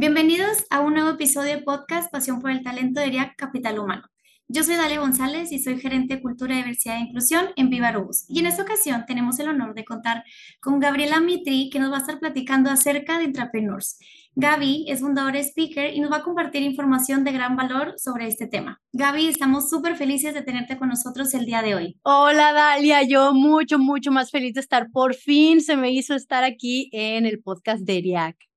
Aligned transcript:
Bienvenidos 0.00 0.64
a 0.70 0.78
un 0.78 0.94
nuevo 0.94 1.10
episodio 1.10 1.56
de 1.56 1.62
podcast 1.62 2.08
Pasión 2.12 2.40
por 2.40 2.52
el 2.52 2.62
Talento 2.62 3.00
de 3.00 3.08
ERIAC 3.08 3.34
Capital 3.34 3.80
Humano. 3.80 4.04
Yo 4.46 4.62
soy 4.62 4.76
Dalia 4.76 5.00
González 5.00 5.50
y 5.50 5.58
soy 5.58 5.80
gerente 5.80 6.14
de 6.14 6.22
Cultura, 6.22 6.54
Diversidad 6.54 6.98
e 6.98 7.00
Inclusión 7.00 7.46
en 7.56 7.68
Viva 7.68 7.88
Aerobús. 7.88 8.24
Y 8.28 8.38
en 8.38 8.46
esta 8.46 8.62
ocasión 8.62 9.06
tenemos 9.08 9.40
el 9.40 9.48
honor 9.48 9.74
de 9.74 9.84
contar 9.84 10.22
con 10.60 10.78
Gabriela 10.78 11.18
Mitri, 11.18 11.68
que 11.68 11.80
nos 11.80 11.90
va 11.90 11.96
a 11.96 12.00
estar 12.02 12.20
platicando 12.20 12.70
acerca 12.70 13.18
de 13.18 13.24
Entrepreneurs. 13.24 13.98
Gaby 14.36 14.84
es 14.86 15.00
fundadora 15.00 15.40
speaker 15.40 15.92
y 15.92 15.98
nos 15.98 16.12
va 16.12 16.18
a 16.18 16.22
compartir 16.22 16.62
información 16.62 17.24
de 17.24 17.32
gran 17.32 17.56
valor 17.56 17.94
sobre 17.96 18.28
este 18.28 18.46
tema. 18.46 18.80
Gaby, 18.92 19.26
estamos 19.26 19.68
súper 19.68 19.96
felices 19.96 20.32
de 20.32 20.42
tenerte 20.42 20.78
con 20.78 20.90
nosotros 20.90 21.34
el 21.34 21.44
día 21.44 21.60
de 21.60 21.74
hoy. 21.74 21.98
Hola 22.04 22.52
Dalia, 22.52 23.02
yo 23.02 23.34
mucho, 23.34 23.80
mucho 23.80 24.12
más 24.12 24.30
feliz 24.30 24.54
de 24.54 24.60
estar. 24.60 24.92
Por 24.92 25.16
fin 25.16 25.60
se 25.60 25.76
me 25.76 25.90
hizo 25.90 26.14
estar 26.14 26.44
aquí 26.44 26.88
en 26.92 27.26
el 27.26 27.42
podcast 27.42 27.82
de 27.82 27.98
ERIAC. 27.98 28.48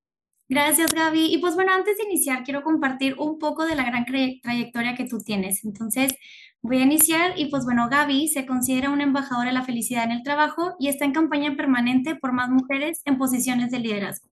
Gracias, 0.52 0.92
Gaby. 0.92 1.32
Y 1.32 1.38
pues 1.38 1.54
bueno, 1.54 1.72
antes 1.72 1.96
de 1.96 2.04
iniciar, 2.04 2.44
quiero 2.44 2.62
compartir 2.62 3.14
un 3.18 3.38
poco 3.38 3.64
de 3.64 3.74
la 3.74 3.84
gran 3.84 4.04
trayectoria 4.04 4.94
que 4.94 5.06
tú 5.06 5.18
tienes. 5.18 5.64
Entonces, 5.64 6.12
voy 6.60 6.76
a 6.76 6.82
iniciar 6.82 7.32
y 7.38 7.46
pues 7.46 7.64
bueno, 7.64 7.88
Gaby 7.88 8.28
se 8.28 8.44
considera 8.44 8.90
una 8.90 9.04
embajadora 9.04 9.48
de 9.48 9.54
la 9.54 9.64
felicidad 9.64 10.04
en 10.04 10.10
el 10.10 10.22
trabajo 10.22 10.74
y 10.78 10.88
está 10.88 11.06
en 11.06 11.14
campaña 11.14 11.56
permanente 11.56 12.16
por 12.16 12.34
más 12.34 12.50
mujeres 12.50 13.00
en 13.06 13.16
posiciones 13.16 13.70
de 13.70 13.78
liderazgo. 13.78 14.28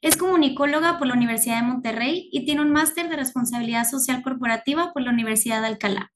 Es 0.00 0.16
comunicóloga 0.16 0.96
por 0.96 1.06
la 1.06 1.12
Universidad 1.12 1.60
de 1.60 1.66
Monterrey 1.66 2.30
y 2.32 2.46
tiene 2.46 2.62
un 2.62 2.72
máster 2.72 3.10
de 3.10 3.16
responsabilidad 3.16 3.86
social 3.86 4.22
corporativa 4.22 4.94
por 4.94 5.02
la 5.02 5.10
Universidad 5.10 5.60
de 5.60 5.66
Alcalá. 5.66 6.12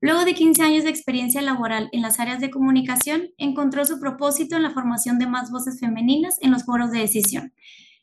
Luego 0.00 0.24
de 0.24 0.34
15 0.34 0.62
años 0.62 0.84
de 0.84 0.90
experiencia 0.90 1.42
laboral 1.42 1.88
en 1.90 2.02
las 2.02 2.20
áreas 2.20 2.38
de 2.38 2.50
comunicación, 2.50 3.30
encontró 3.36 3.84
su 3.84 3.98
propósito 3.98 4.54
en 4.54 4.62
la 4.62 4.70
formación 4.70 5.18
de 5.18 5.26
más 5.26 5.50
voces 5.50 5.80
femeninas 5.80 6.36
en 6.40 6.52
los 6.52 6.62
foros 6.64 6.92
de 6.92 7.00
decisión. 7.00 7.52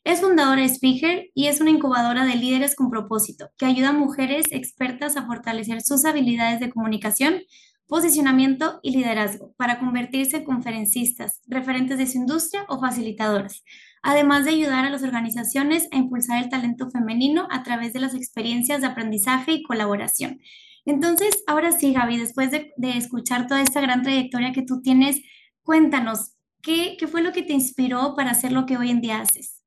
Es 0.09 0.21
fundadora 0.21 0.65
Speaker 0.65 1.29
y 1.35 1.49
es 1.49 1.61
una 1.61 1.69
incubadora 1.69 2.25
de 2.25 2.33
líderes 2.33 2.73
con 2.73 2.89
propósito, 2.89 3.51
que 3.59 3.67
ayuda 3.67 3.89
a 3.89 3.93
mujeres 3.93 4.47
expertas 4.49 5.15
a 5.15 5.27
fortalecer 5.27 5.83
sus 5.83 6.03
habilidades 6.03 6.59
de 6.59 6.71
comunicación, 6.71 7.43
posicionamiento 7.85 8.79
y 8.81 8.89
liderazgo 8.89 9.53
para 9.55 9.77
convertirse 9.77 10.37
en 10.37 10.45
conferencistas, 10.45 11.41
referentes 11.45 11.99
de 11.99 12.07
su 12.07 12.17
industria 12.17 12.65
o 12.69 12.79
facilitadoras, 12.79 13.63
además 14.01 14.45
de 14.45 14.49
ayudar 14.49 14.83
a 14.83 14.89
las 14.89 15.03
organizaciones 15.03 15.87
a 15.91 15.97
impulsar 15.97 16.43
el 16.43 16.49
talento 16.49 16.89
femenino 16.89 17.47
a 17.51 17.61
través 17.61 17.93
de 17.93 17.99
las 17.99 18.15
experiencias 18.15 18.81
de 18.81 18.87
aprendizaje 18.87 19.51
y 19.51 19.61
colaboración. 19.61 20.39
Entonces, 20.85 21.43
ahora 21.45 21.71
sí, 21.71 21.93
Gaby, 21.93 22.17
después 22.17 22.49
de, 22.49 22.73
escuchar 22.97 23.45
toda 23.45 23.61
esta 23.61 23.79
gran 23.79 24.01
trayectoria 24.01 24.53
que 24.53 24.63
tú 24.63 24.81
tienes, 24.81 25.21
cuéntanos, 25.61 26.33
¿qué, 26.63 26.97
¿qué 26.99 27.05
fue 27.05 27.21
lo 27.21 27.31
que 27.31 27.43
te 27.43 27.53
inspiró 27.53 28.15
para 28.15 28.31
hacer 28.31 28.51
lo 28.51 28.65
que 28.65 28.75
hoy 28.75 28.89
en 28.89 29.01
día 29.01 29.21
haces? 29.21 29.58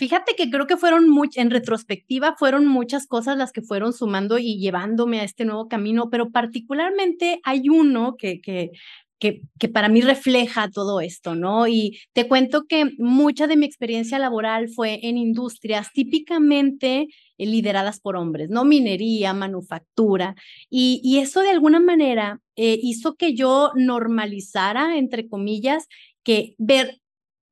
Fíjate 0.00 0.34
que 0.34 0.48
creo 0.48 0.66
que 0.66 0.78
fueron 0.78 1.10
muchas, 1.10 1.36
en 1.42 1.50
retrospectiva, 1.50 2.34
fueron 2.38 2.66
muchas 2.66 3.06
cosas 3.06 3.36
las 3.36 3.52
que 3.52 3.60
fueron 3.60 3.92
sumando 3.92 4.38
y 4.38 4.58
llevándome 4.58 5.20
a 5.20 5.24
este 5.24 5.44
nuevo 5.44 5.68
camino, 5.68 6.08
pero 6.08 6.30
particularmente 6.30 7.38
hay 7.44 7.68
uno 7.68 8.16
que, 8.16 8.40
que, 8.40 8.70
que, 9.18 9.42
que, 9.58 9.68
para 9.68 9.90
mí 9.90 10.00
refleja 10.00 10.70
todo 10.70 11.02
esto, 11.02 11.34
¿no? 11.34 11.68
Y 11.68 11.98
te 12.14 12.26
cuento 12.26 12.64
que 12.66 12.92
mucha 12.96 13.46
de 13.46 13.58
mi 13.58 13.66
experiencia 13.66 14.18
laboral 14.18 14.70
fue 14.70 15.00
en 15.02 15.18
industrias 15.18 15.92
típicamente 15.92 17.08
lideradas 17.36 18.00
por 18.00 18.16
hombres, 18.16 18.48
¿no? 18.48 18.64
Minería, 18.64 19.34
manufactura, 19.34 20.34
y, 20.70 21.02
y 21.04 21.18
eso 21.18 21.42
de 21.42 21.50
alguna 21.50 21.78
manera 21.78 22.40
eh, 22.56 22.78
hizo 22.82 23.16
que 23.16 23.34
yo 23.34 23.70
normalizara, 23.74 24.96
entre 24.96 25.28
comillas, 25.28 25.88
que 26.22 26.54
ver 26.56 27.00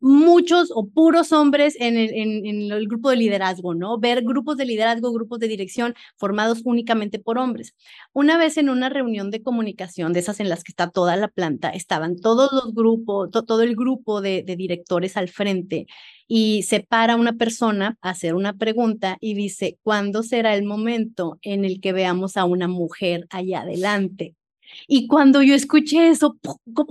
muchos 0.00 0.70
o 0.74 0.88
puros 0.88 1.32
hombres 1.32 1.76
en 1.78 1.96
el, 1.96 2.88
grupo 2.88 3.10
de 3.10 3.16
liderazgo, 3.16 3.74
¿no? 3.74 3.98
Ver 3.98 4.22
grupos 4.22 4.56
de 4.56 4.64
liderazgo, 4.64 5.12
grupos 5.12 5.38
de 5.38 5.48
dirección 5.48 5.94
formados 6.16 6.62
únicamente 6.64 7.18
por 7.18 7.38
hombres. 7.38 7.74
Una 8.12 8.38
vez 8.38 8.56
en 8.56 8.68
una 8.70 8.88
reunión 8.88 9.30
de 9.30 9.42
comunicación, 9.42 10.12
de 10.12 10.20
esas 10.20 10.40
en 10.40 10.48
las 10.48 10.64
que 10.64 10.72
está 10.72 10.90
toda 10.90 11.16
la 11.16 11.28
planta, 11.28 11.70
estaban 11.70 12.16
todos 12.16 12.50
los 12.52 12.74
grupos, 12.74 13.30
todo 13.30 13.62
el 13.62 13.76
grupo 13.76 14.20
de, 14.20 14.42
de 14.42 14.56
directores 14.56 15.16
al 15.16 15.28
frente 15.28 15.86
y 16.28 16.62
se 16.64 16.80
para 16.80 17.16
una 17.16 17.32
persona 17.32 17.96
a 18.02 18.10
hacer 18.10 18.34
una 18.34 18.52
pregunta 18.54 19.16
y 19.20 19.34
dice, 19.34 19.78
¿cuándo 19.82 20.22
será 20.22 20.54
el 20.54 20.64
momento 20.64 21.38
en 21.42 21.64
el 21.64 21.80
que 21.80 21.92
veamos 21.92 22.36
a 22.36 22.44
una 22.44 22.68
mujer 22.68 23.26
allá 23.30 23.62
adelante? 23.62 24.36
Y 24.86 25.06
cuando 25.06 25.42
yo 25.42 25.54
escuché 25.54 26.08
eso, 26.08 26.38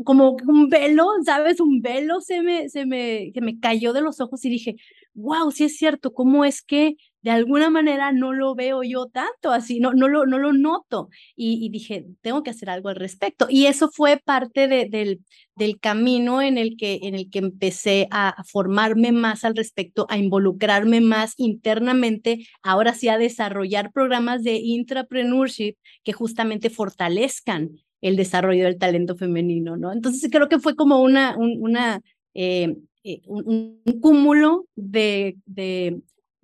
como 0.04 0.38
un 0.48 0.70
velo, 0.70 1.10
¿sabes? 1.26 1.60
Un 1.60 1.82
velo 1.82 2.22
se 2.22 2.42
me, 2.42 2.70
se 2.70 2.86
me, 2.86 3.32
que 3.34 3.42
me 3.42 3.60
cayó 3.60 3.94
de 3.94 4.02
los 4.02 4.20
ojos 4.20 4.44
y 4.46 4.50
dije, 4.50 4.76
wow, 5.14 5.52
sí 5.52 5.66
es 5.66 5.78
cierto, 5.78 6.14
¿cómo 6.14 6.46
es 6.46 6.62
que 6.62 6.96
de 7.28 7.34
alguna 7.34 7.70
manera 7.70 8.14
no 8.14 8.32
lo 8.32 8.56
veo 8.56 8.84
yo 8.84 9.08
tanto 9.08 9.52
así, 9.52 9.82
no, 9.82 9.92
no, 9.92 10.08
lo, 10.08 10.26
no 10.26 10.40
lo 10.40 10.54
noto? 10.54 11.10
Y, 11.36 11.68
dije, 11.72 12.06
tengo 12.22 12.42
que 12.42 12.52
hacer 12.52 12.70
algo 12.70 12.88
al 12.88 12.96
respecto. 12.96 13.48
Y 13.50 13.66
eso 13.66 13.90
fue 13.92 14.16
parte 14.16 14.70
de, 14.70 14.86
del, 14.86 15.20
del 15.54 15.78
camino 15.78 16.42
en 16.42 16.58
el, 16.58 16.78
que, 16.78 17.02
en 17.04 17.16
el 17.16 17.30
que 17.30 17.40
empecé 17.40 18.08
a, 18.12 18.42
formarme 18.46 19.12
más 19.12 19.44
al 19.44 19.58
respecto, 19.58 20.08
a 20.08 20.18
involucrarme 20.18 21.02
más 21.02 21.34
internamente, 21.36 22.48
ahora 22.64 22.94
sí 22.94 23.10
a 23.10 23.18
desarrollar 23.18 23.92
programas 23.92 24.42
de 24.44 24.62
intrapreneurship 24.64 25.76
que 26.06 26.14
justamente 26.14 26.70
fortalezcan 26.70 27.72
el 28.00 28.16
desarrollo 28.16 28.64
del 28.64 28.78
talento 28.78 29.18
femenino, 29.18 29.76
¿no? 29.76 29.92
Entonces 29.92 30.32
creo 30.32 30.48
que 30.48 30.60
fue 30.60 30.78
como 30.78 31.02
una, 31.02 31.36
una 31.38 32.00
eh, 32.34 32.74
eh, 33.04 33.22
un, 33.26 33.82
cúmulo 34.00 34.66
de 34.78 35.36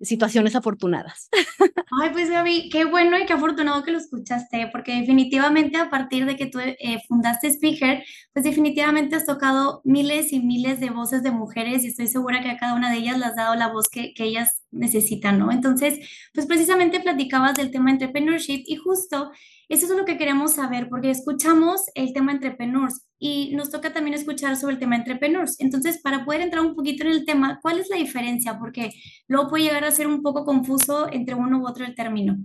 situaciones 0.00 0.56
afortunadas. 0.56 1.28
Ay, 2.02 2.10
pues 2.12 2.30
Gaby, 2.30 2.68
qué 2.70 2.84
bueno 2.84 3.18
y 3.18 3.26
qué 3.26 3.32
afortunado 3.32 3.82
que 3.82 3.92
lo 3.92 3.98
escuchaste, 3.98 4.68
porque 4.72 5.00
definitivamente 5.00 5.78
a 5.78 5.90
partir 5.90 6.26
de 6.26 6.36
que 6.36 6.46
tú 6.46 6.58
eh, 6.60 6.76
fundaste 7.08 7.48
Speaker, 7.48 8.04
pues 8.32 8.44
definitivamente 8.44 9.16
has 9.16 9.26
tocado 9.26 9.80
miles 9.84 10.32
y 10.32 10.40
miles 10.40 10.80
de 10.80 10.90
voces 10.90 11.22
de 11.22 11.30
mujeres 11.30 11.84
y 11.84 11.88
estoy 11.88 12.08
segura 12.08 12.42
que 12.42 12.50
a 12.50 12.56
cada 12.56 12.74
una 12.74 12.90
de 12.90 12.98
ellas 12.98 13.18
le 13.18 13.26
has 13.26 13.36
dado 13.36 13.54
la 13.54 13.68
voz 13.68 13.88
que, 13.88 14.12
que 14.14 14.24
ellas 14.24 14.62
necesitan, 14.70 15.38
¿no? 15.38 15.52
Entonces, 15.52 15.98
pues 16.32 16.46
precisamente 16.46 17.00
platicabas 17.00 17.54
del 17.54 17.70
tema 17.70 17.90
entrepreneurship 17.90 18.64
y 18.66 18.76
justo 18.76 19.30
eso 19.74 19.92
es 19.92 19.98
lo 19.98 20.04
que 20.04 20.16
queremos 20.16 20.54
saber, 20.54 20.88
porque 20.88 21.10
escuchamos 21.10 21.82
el 21.94 22.12
tema 22.12 22.32
entrepreneurs 22.32 23.06
y 23.18 23.54
nos 23.54 23.70
toca 23.70 23.92
también 23.92 24.14
escuchar 24.14 24.56
sobre 24.56 24.74
el 24.74 24.80
tema 24.80 24.96
entrepreneurs. 24.96 25.56
Entonces, 25.58 26.00
para 26.02 26.24
poder 26.24 26.40
entrar 26.40 26.64
un 26.64 26.74
poquito 26.74 27.04
en 27.04 27.10
el 27.10 27.24
tema, 27.24 27.58
¿cuál 27.62 27.78
es 27.78 27.88
la 27.88 27.96
diferencia? 27.96 28.58
Porque 28.58 28.90
luego 29.28 29.50
puede 29.50 29.64
llegar 29.64 29.84
a 29.84 29.90
ser 29.90 30.06
un 30.06 30.22
poco 30.22 30.44
confuso 30.44 31.10
entre 31.12 31.34
uno 31.34 31.58
u 31.58 31.68
otro 31.68 31.84
el 31.84 31.94
término. 31.94 32.36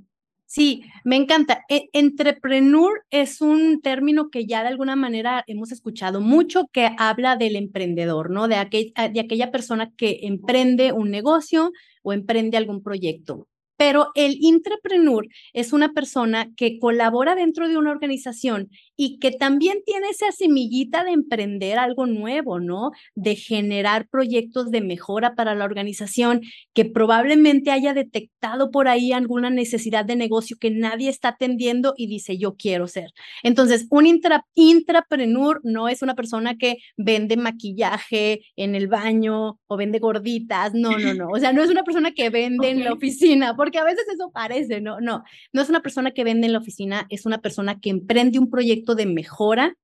Sí, 0.45 0.81
me 1.03 1.16
encanta. 1.16 1.63
E 1.69 1.89
entrepreneur 1.94 3.03
es 3.12 3.39
un 3.39 3.81
término 3.81 4.31
que 4.31 4.47
ya 4.47 4.62
de 4.63 4.69
alguna 4.69 4.95
manera 4.95 5.44
hemos 5.45 5.72
escuchado 5.72 6.22
mucho, 6.22 6.68
que 6.73 6.89
habla 6.97 7.35
del 7.35 7.56
emprendedor, 7.56 8.31
¿no? 8.31 8.47
De, 8.47 8.56
aquel, 8.56 8.91
de 9.13 9.19
aquella 9.19 9.51
persona 9.51 9.91
que 9.95 10.22
emprende 10.23 10.91
un 10.91 11.12
negocio 11.12 11.72
o 12.01 12.13
emprende 12.13 12.57
algún 12.57 12.81
proyecto 12.81 13.47
pero 13.79 14.09
el 14.13 14.35
intrapreneur 14.41 15.29
es 15.53 15.71
una 15.71 15.94
persona 15.94 16.50
que 16.57 16.80
colabora 16.80 17.33
dentro 17.33 17.69
de 17.69 17.77
una 17.77 17.92
organización 17.92 18.69
y 18.98 19.19
que 19.19 19.31
también 19.31 19.77
tiene 19.86 20.09
esa 20.09 20.33
semillita 20.33 21.06
de 21.06 21.12
emprender 21.12 21.80
algo 21.80 22.06
nuevo, 22.06 22.59
¿no? 22.59 22.92
De 23.15 23.38
generar 23.38 24.09
proyectos 24.09 24.69
de 24.69 24.81
mejora 24.81 25.33
para 25.33 25.56
la 25.56 25.63
organización, 25.63 26.42
que 26.74 26.83
probablemente 26.83 27.71
haya 27.71 27.94
detectado 27.94 28.69
por 28.69 28.89
ahí 28.89 29.13
alguna 29.13 29.50
necesidad 29.50 30.04
de 30.04 30.18
negocio 30.18 30.57
que 30.59 30.71
nadie 30.71 31.07
está 31.07 31.30
atendiendo 31.30 31.94
y 31.95 32.07
dice, 32.07 32.38
yo 32.38 32.57
quiero 32.57 32.86
ser. 32.86 33.12
Entonces, 33.44 33.88
un 33.92 34.07
intra, 34.07 34.45
intrapreneur 34.56 35.62
no 35.63 35.88
es 35.88 36.01
una 36.01 36.15
persona 36.15 36.57
que 36.57 36.80
vende 36.98 37.38
maquillaje 37.38 38.42
en 38.57 38.75
el 38.75 38.89
baño 38.89 39.57
o 39.68 39.77
vende 39.77 40.00
gorditas, 40.00 40.74
no, 40.74 40.98
no, 40.98 41.13
no. 41.13 41.30
O 41.30 41.39
sea, 41.39 41.54
no 41.54 41.63
es 41.63 41.69
una 41.69 41.83
persona 41.83 42.12
que 42.12 42.30
vende 42.30 42.71
en 42.71 42.83
la 42.83 42.92
oficina, 42.92 43.56
porque 43.56 43.69
a 43.77 43.83
veces 43.83 44.06
eso 44.12 44.31
parece, 44.31 44.81
¿no? 44.81 45.00
No, 45.00 45.24
no 45.54 45.62
es 45.62 45.69
una 45.69 45.81
persona 45.81 46.12
que 46.12 46.24
vende 46.24 46.48
en 46.48 46.54
la 46.54 46.60
oficina, 46.60 47.06
es 47.10 47.25
una 47.25 47.39
persona 47.42 47.80
que 47.80 47.89
emprende 47.89 48.39
un 48.39 48.50
proyecto 48.50 48.95
de 48.95 49.06
mejora 49.06 49.75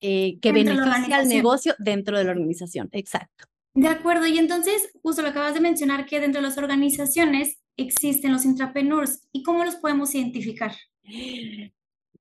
eh, 0.00 0.38
que 0.40 0.52
beneficia 0.52 1.16
al 1.16 1.28
negocio 1.28 1.74
dentro 1.78 2.18
de 2.18 2.24
la 2.24 2.32
organización. 2.32 2.88
Exacto. 2.92 3.46
De 3.74 3.88
acuerdo, 3.88 4.26
y 4.26 4.38
entonces 4.38 4.90
justo 5.02 5.22
lo 5.22 5.28
acabas 5.28 5.54
de 5.54 5.60
mencionar 5.60 6.06
que 6.06 6.20
dentro 6.20 6.40
de 6.40 6.48
las 6.48 6.58
organizaciones 6.58 7.58
existen 7.76 8.32
los 8.32 8.44
intrapreneurs 8.44 9.26
y 9.32 9.42
cómo 9.42 9.64
los 9.64 9.76
podemos 9.76 10.14
identificar? 10.14 10.72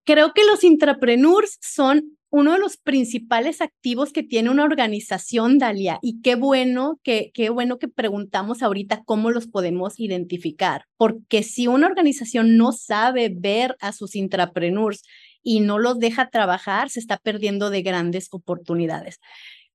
Creo 0.03 0.33
que 0.33 0.43
los 0.45 0.63
intrapreneurs 0.63 1.57
son 1.61 2.17
uno 2.33 2.53
de 2.53 2.57
los 2.57 2.77
principales 2.77 3.61
activos 3.61 4.11
que 4.11 4.23
tiene 4.23 4.49
una 4.49 4.63
organización, 4.63 5.59
Dalia, 5.59 5.99
y 6.01 6.19
qué 6.23 6.33
bueno 6.33 6.99
que, 7.03 7.29
qué 7.31 7.51
bueno 7.51 7.77
que 7.77 7.87
preguntamos 7.87 8.63
ahorita 8.63 9.03
cómo 9.05 9.29
los 9.29 9.45
podemos 9.45 9.99
identificar, 9.99 10.85
porque 10.97 11.43
si 11.43 11.67
una 11.67 11.85
organización 11.85 12.57
no 12.57 12.71
sabe 12.71 13.31
ver 13.31 13.75
a 13.79 13.91
sus 13.91 14.15
intrapreneurs 14.15 15.03
y 15.43 15.59
no 15.59 15.77
los 15.77 15.99
deja 15.99 16.31
trabajar, 16.31 16.89
se 16.89 17.01
está 17.01 17.17
perdiendo 17.17 17.69
de 17.69 17.83
grandes 17.83 18.29
oportunidades. 18.31 19.19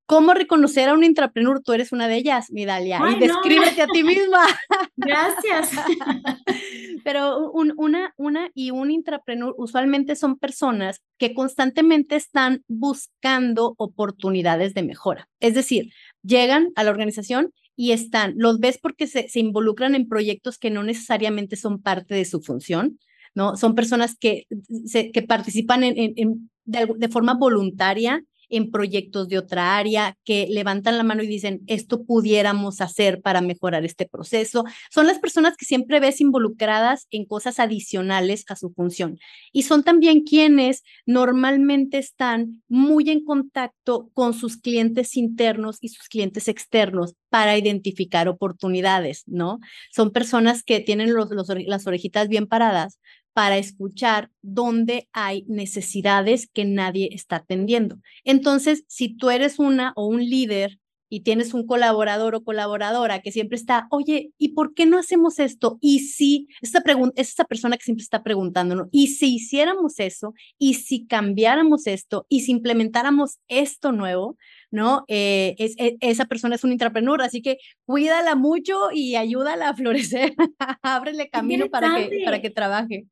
¿Cómo 0.09 0.33
reconocer 0.33 0.89
a 0.89 0.95
un 0.95 1.05
intrapreneur? 1.05 1.61
Tú 1.63 1.75
eres 1.75 1.93
una 1.93 2.09
de 2.09 2.17
ellas, 2.17 2.51
mi 2.51 2.65
Dalia, 2.65 2.99
y 3.15 3.21
descríbete 3.21 3.83
a 3.83 3.87
ti 3.89 4.03
misma. 4.03 4.41
Gracias. 4.97 5.73
Pero 7.05 7.51
una, 7.53 8.15
una 8.17 8.51
y 8.55 8.71
un 8.71 8.91
intrapreneur 8.91 9.55
usualmente 9.59 10.17
son 10.17 10.39
personas 10.39 11.03
que 11.19 11.35
constantemente 11.35 12.17
están 12.17 12.65
buscando 12.69 13.75
oportunidades 13.77 14.73
de 14.73 14.83
mejora. 14.83 15.29
Es 15.41 15.55
decir, 15.55 15.93
llegan 16.23 16.71
a 16.75 16.85
la 16.85 16.91
organización 16.91 17.53
y 17.77 17.93
están, 17.93 18.33
los 18.39 18.61
ves 18.61 18.79
porque 18.79 19.09
se, 19.09 19.29
se 19.29 19.41
involucran 19.41 19.95
en 19.95 20.09
proyectos 20.09 20.57
que 20.57 20.71
no 20.71 20.85
necesariamente 20.85 21.57
son 21.57 21.83
parte 21.83 22.15
de 22.15 22.25
su 22.25 22.41
función, 22.41 22.99
¿no? 23.35 23.59
Son 23.59 23.75
personas 23.75 24.17
que, 24.19 24.47
se, 24.87 25.13
que 25.13 25.21
participan 25.21 25.85
en, 25.85 26.15
en, 26.17 26.51
de, 26.65 26.89
de 26.97 27.09
forma 27.09 27.35
voluntaria 27.35 28.25
en 28.49 28.71
proyectos 28.71 29.29
de 29.29 29.39
otra 29.39 29.77
área, 29.77 30.17
que 30.25 30.47
levantan 30.49 30.97
la 30.97 31.05
mano 31.05 31.23
y 31.23 31.27
dicen, 31.27 31.61
esto 31.67 32.05
pudiéramos 32.05 32.81
hacer 32.81 33.21
para 33.21 33.41
mejorar 33.41 33.85
este 33.85 34.07
proceso. 34.07 34.65
Son 34.91 35.07
las 35.07 35.19
personas 35.19 35.57
que 35.57 35.65
siempre 35.65 36.01
ves 36.01 36.21
involucradas 36.21 37.07
en 37.11 37.25
cosas 37.25 37.59
adicionales 37.59 38.45
a 38.49 38.57
su 38.57 38.71
función. 38.71 39.19
Y 39.53 39.63
son 39.63 39.83
también 39.83 40.23
quienes 40.23 40.83
normalmente 41.07 41.99
están 41.99 42.63
muy 42.69 43.11
en 43.11 43.25
contacto 43.25 44.11
con 44.15 44.35
sus 44.35 44.57
clientes 44.57 45.17
internos 45.17 45.79
y 45.81 45.89
sus 45.89 46.09
clientes 46.09 46.49
externos 46.49 47.15
para 47.29 47.57
identificar 47.59 48.29
oportunidades, 48.29 49.25
¿no? 49.27 49.59
Son 49.93 50.11
personas 50.13 50.63
que 50.63 50.81
tienen 50.81 51.15
los, 51.15 51.29
las 51.67 51.87
orejitas 51.87 52.29
bien 52.29 52.47
paradas 52.47 52.99
para 53.39 53.57
escuchar 53.57 54.33
dónde 54.43 55.09
hay 55.13 55.45
necesidades 55.47 56.49
que 56.53 56.65
nadie 56.65 57.11
está 57.13 57.37
atendiendo. 57.37 58.01
Entonces, 58.25 58.83
si 58.89 59.17
tú 59.17 59.31
eres 59.31 59.61
una 59.61 59.93
o 59.95 60.09
un 60.09 60.29
líder 60.29 60.81
y 61.09 61.21
tienes 61.21 61.55
un 61.55 61.65
colaborador 61.65 62.35
o 62.35 62.43
colaboradora 62.43 63.21
que 63.21 63.31
siempre 63.31 63.55
está, 63.55 63.87
oye, 63.93 64.33
¿y 64.39 64.55
por 64.55 64.75
qué 64.75 64.87
no 64.87 64.99
hacemos 64.99 65.39
esto? 65.39 65.79
Y 65.81 66.01
si, 66.01 66.49
esta 66.63 66.81
pregunta, 66.81 67.23
es 67.23 67.29
esta 67.29 67.45
persona 67.45 67.77
que 67.77 67.85
siempre 67.85 68.03
está 68.03 68.25
preguntando, 68.25 68.75
¿no? 68.75 68.89
¿Y 68.91 69.07
si 69.07 69.37
hiciéramos 69.37 70.01
eso? 70.01 70.35
¿Y 70.59 70.75
si 70.75 71.07
cambiáramos 71.07 71.87
esto? 71.87 72.27
¿Y 72.29 72.41
si 72.41 72.51
implementáramos 72.51 73.39
esto 73.47 73.93
nuevo? 73.93 74.37
¿No? 74.73 75.05
Eh, 75.07 75.55
es, 75.59 75.77
e, 75.79 75.97
esa 76.01 76.25
persona 76.25 76.57
es 76.57 76.65
un 76.65 76.73
intrapreneur, 76.73 77.23
así 77.23 77.41
que 77.41 77.59
cuídala 77.87 78.35
mucho 78.35 78.91
y 78.93 79.15
ayúdala 79.15 79.69
a 79.69 79.75
florecer. 79.77 80.35
Ábrele 80.83 81.31
camino 81.31 81.69
para 81.71 81.95
que, 81.95 82.23
para 82.25 82.43
que 82.43 82.51
trabaje. 82.51 83.07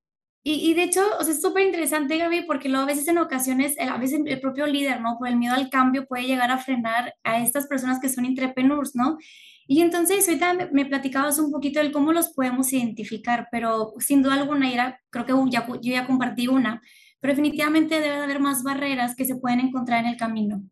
Y, 0.48 0.74
de 0.74 0.84
hecho, 0.84 1.00
o 1.18 1.24
sea, 1.24 1.34
es 1.34 1.42
súper 1.42 1.66
interesante, 1.66 2.18
Gaby, 2.18 2.42
porque 2.42 2.68
luego 2.68 2.84
a 2.84 2.86
veces 2.86 3.08
en 3.08 3.18
ocasiones, 3.18 3.74
a 3.80 3.98
veces 3.98 4.20
el 4.24 4.40
propio 4.40 4.68
líder, 4.68 5.00
¿no? 5.00 5.16
Por 5.18 5.26
el 5.26 5.34
miedo 5.34 5.56
al 5.56 5.70
cambio 5.70 6.06
puede 6.06 6.28
llegar 6.28 6.52
a 6.52 6.58
frenar 6.58 7.14
a 7.24 7.42
estas 7.42 7.66
personas 7.66 7.98
que 7.98 8.08
son 8.08 8.24
entrepreneurs, 8.24 8.94
¿no? 8.94 9.18
Y 9.66 9.80
entonces 9.80 10.28
ahorita 10.28 10.54
me, 10.54 10.70
me 10.70 10.86
platicabas 10.86 11.40
un 11.40 11.50
poquito 11.50 11.80
de 11.80 11.90
cómo 11.90 12.12
los 12.12 12.28
podemos 12.28 12.72
identificar, 12.72 13.48
pero 13.50 13.94
sin 13.98 14.22
duda 14.22 14.34
alguna, 14.34 14.72
era, 14.72 15.00
creo 15.10 15.26
que 15.26 15.32
ya, 15.50 15.66
yo 15.66 15.80
ya 15.80 16.06
compartí 16.06 16.46
una, 16.46 16.80
pero 17.18 17.32
definitivamente 17.32 17.96
debe 17.98 18.14
de 18.14 18.22
haber 18.22 18.38
más 18.38 18.62
barreras 18.62 19.16
que 19.16 19.24
se 19.24 19.34
pueden 19.34 19.58
encontrar 19.58 20.04
en 20.04 20.10
el 20.10 20.16
camino. 20.16 20.62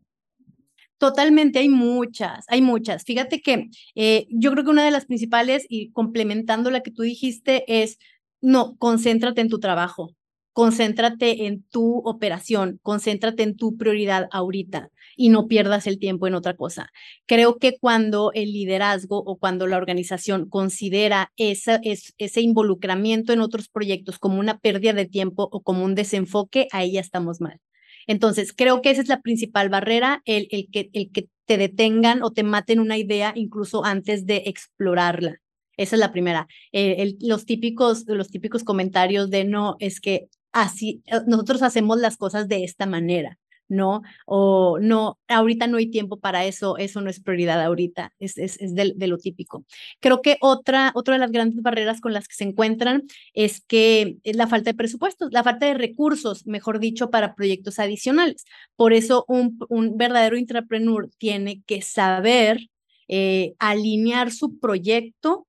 Totalmente, 0.97 1.59
hay 1.59 1.67
muchas, 1.67 2.45
hay 2.47 2.61
muchas. 2.61 3.03
Fíjate 3.03 3.41
que 3.41 3.67
eh, 3.95 4.27
yo 4.29 4.51
creo 4.51 4.63
que 4.63 4.69
una 4.69 4.85
de 4.85 4.91
las 4.91 5.05
principales, 5.05 5.65
y 5.67 5.91
complementando 5.91 6.71
la 6.71 6.79
que 6.79 6.91
tú 6.91 7.01
dijiste, 7.01 7.65
es 7.67 7.99
no, 8.41 8.75
concéntrate 8.77 9.41
en 9.41 9.49
tu 9.49 9.59
trabajo, 9.59 10.15
concéntrate 10.53 11.47
en 11.47 11.63
tu 11.63 11.97
operación, 12.05 12.79
concéntrate 12.81 13.43
en 13.43 13.57
tu 13.57 13.75
prioridad 13.75 14.29
ahorita 14.31 14.89
y 15.17 15.27
no 15.27 15.47
pierdas 15.47 15.85
el 15.85 15.99
tiempo 15.99 16.27
en 16.27 16.33
otra 16.33 16.55
cosa. 16.55 16.91
Creo 17.25 17.57
que 17.57 17.77
cuando 17.77 18.31
el 18.33 18.53
liderazgo 18.53 19.17
o 19.17 19.37
cuando 19.37 19.67
la 19.67 19.77
organización 19.77 20.47
considera 20.47 21.33
esa, 21.35 21.79
ese 21.83 22.41
involucramiento 22.41 23.33
en 23.33 23.41
otros 23.41 23.67
proyectos 23.67 24.17
como 24.17 24.39
una 24.39 24.57
pérdida 24.59 24.93
de 24.93 25.05
tiempo 25.05 25.49
o 25.51 25.61
como 25.61 25.83
un 25.83 25.93
desenfoque, 25.93 26.67
ahí 26.71 26.93
ya 26.93 27.01
estamos 27.01 27.41
mal. 27.41 27.59
Entonces, 28.07 28.53
creo 28.53 28.81
que 28.81 28.91
esa 28.91 29.01
es 29.01 29.09
la 29.09 29.21
principal 29.21 29.69
barrera, 29.69 30.21
el, 30.25 30.47
el, 30.51 30.69
que, 30.71 30.89
el 30.93 31.11
que 31.11 31.27
te 31.45 31.57
detengan 31.57 32.23
o 32.23 32.31
te 32.31 32.43
maten 32.43 32.79
una 32.79 32.97
idea 32.97 33.33
incluso 33.35 33.83
antes 33.83 34.25
de 34.25 34.43
explorarla. 34.45 35.41
Esa 35.77 35.95
es 35.95 35.99
la 35.99 36.11
primera. 36.11 36.47
Eh, 36.71 37.15
los, 37.21 37.45
típicos, 37.45 38.05
los 38.07 38.29
típicos 38.29 38.63
comentarios 38.63 39.29
de 39.29 39.45
no, 39.45 39.75
es 39.79 39.99
que 39.99 40.29
así, 40.51 41.01
eh, 41.05 41.19
nosotros 41.27 41.61
hacemos 41.61 41.99
las 41.99 42.17
cosas 42.17 42.47
de 42.47 42.63
esta 42.63 42.85
manera, 42.85 43.37
¿no? 43.67 44.03
O 44.25 44.79
no, 44.79 45.19
ahorita 45.27 45.67
no 45.67 45.77
hay 45.77 45.89
tiempo 45.89 46.17
para 46.19 46.45
eso, 46.45 46.77
eso 46.77 47.01
no 47.01 47.09
es 47.09 47.19
prioridad 47.19 47.61
ahorita, 47.61 48.13
es, 48.19 48.37
es, 48.37 48.59
es 48.61 48.73
de, 48.73 48.93
de, 48.95 49.07
lo 49.07 49.17
típico. 49.17 49.65
Creo 49.99 50.21
que 50.21 50.37
otra, 50.41 50.93
de 50.93 51.17
las 51.17 51.31
grandes 51.31 51.61
barreras 51.61 51.99
con 52.01 52.13
las 52.13 52.27
que 52.27 52.35
se 52.35 52.45
encuentran 52.45 53.03
es 53.33 53.61
que 53.61 54.17
es 54.23 54.35
la 54.35 54.47
falta 54.47 54.69
de 54.71 54.77
presupuestos, 54.77 55.31
la 55.33 55.43
falta 55.43 55.65
de 55.65 55.73
recursos, 55.73 56.45
mejor 56.47 56.79
dicho, 56.79 57.09
para 57.09 57.35
proyectos 57.35 57.79
adicionales. 57.79 58.45
Por 58.75 58.93
eso 58.93 59.25
un, 59.27 59.57
un 59.69 59.97
verdadero 59.97 60.37
intrapreneur 60.37 61.09
tiene 61.17 61.63
que 61.65 61.81
saber 61.81 62.69
eh, 63.07 63.55
alinear 63.59 64.31
su 64.31 64.57
proyecto 64.59 65.47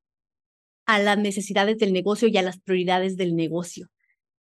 a 0.86 0.98
las 0.98 1.18
necesidades 1.18 1.78
del 1.78 1.92
negocio 1.92 2.28
y 2.28 2.36
a 2.36 2.42
las 2.42 2.58
prioridades 2.58 3.16
del 3.16 3.36
negocio. 3.36 3.88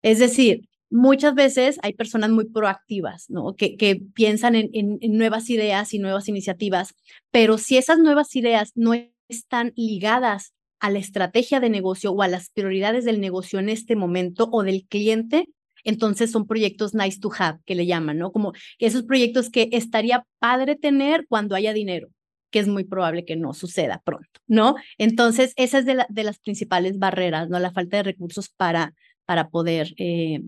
Es 0.02 0.19
decir, 0.19 0.69
muchas 0.91 1.35
veces 1.35 1.79
hay 1.82 1.94
personas 1.94 2.31
muy 2.31 2.44
proactivas, 2.44 3.29
¿no? 3.29 3.56
Que, 3.56 3.76
que 3.76 3.96
piensan 4.14 4.55
en, 4.55 4.70
en, 4.73 4.99
nuevas 5.17 5.50
ideas 5.50 5.93
y 5.94 5.99
nuevas 5.99 6.29
iniciativas, 6.29 6.94
pero 7.31 7.58
si 7.58 7.76
esas 7.76 7.99
nuevas 7.99 8.37
ideas 8.37 8.73
no 8.75 8.93
están 9.29 9.73
ligadas 9.76 10.52
a 10.81 10.91
la 10.91 10.99
estrategia 10.99 11.61
de 11.61 11.70
negocio 11.70 12.12
o 12.12 12.23
a 12.23 12.29
las 12.29 12.50
prioridades 12.50 13.05
del 13.05 13.20
negocio 13.20 13.58
en 13.58 13.70
este 13.70 13.96
momento 13.96 14.49
o 14.52 14.62
del 14.62 14.87
cliente, 14.87 15.49
entonces 15.82 16.31
son 16.31 16.46
proyectos 16.46 16.94
nice 16.94 17.19
to 17.20 17.31
have, 17.39 17.58
que 17.65 17.74
le 17.74 17.86
llaman, 17.86 18.19
¿no? 18.19 18.32
Como 18.32 18.53
esos 18.79 19.03
proyectos 19.03 19.51
que 19.51 19.69
estaría 19.72 20.27
padre 20.39 20.77
tener 20.77 21.27
cuando 21.27 21.55
haya 21.55 21.72
dinero, 21.72 22.08
que 22.55 22.61
es 22.61 22.69
muy 22.69 22.84
probable 22.84 23.25
que 23.25 23.34
no 23.34 23.53
suceda 23.53 24.01
pronto, 24.05 24.41
¿no? 24.46 24.77
Entonces, 24.96 25.55
esa 25.56 25.81
es 25.81 25.87
de, 25.87 26.06
de 26.08 26.23
las 26.23 26.39
principales 26.39 27.01
barreras, 27.01 27.49
¿no? 27.49 27.58
La 27.58 27.73
falta 27.73 27.96
de 27.96 28.05
recursos 28.05 28.49
para, 28.49 28.94
para 29.25 29.49
poder 29.49 29.93
eh, 29.96 30.41